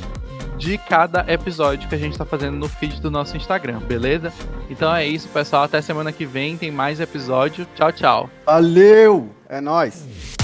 de 0.56 0.76
cada 0.76 1.24
episódio 1.26 1.88
que 1.88 1.94
a 1.94 1.98
gente 1.98 2.12
está 2.12 2.24
fazendo 2.24 2.56
no 2.56 2.68
feed 2.68 3.00
do 3.00 3.10
nosso 3.10 3.34
Instagram, 3.36 3.78
beleza? 3.80 4.30
Então 4.68 4.94
é 4.94 5.06
isso, 5.06 5.28
pessoal. 5.28 5.64
Até 5.64 5.80
semana 5.80 6.12
que 6.12 6.26
vem 6.26 6.56
tem 6.56 6.70
mais 6.70 7.00
episódio. 7.00 7.66
Tchau, 7.74 7.92
tchau. 7.92 8.30
Valeu! 8.44 9.30
É 9.48 9.60
nóis! 9.60 10.39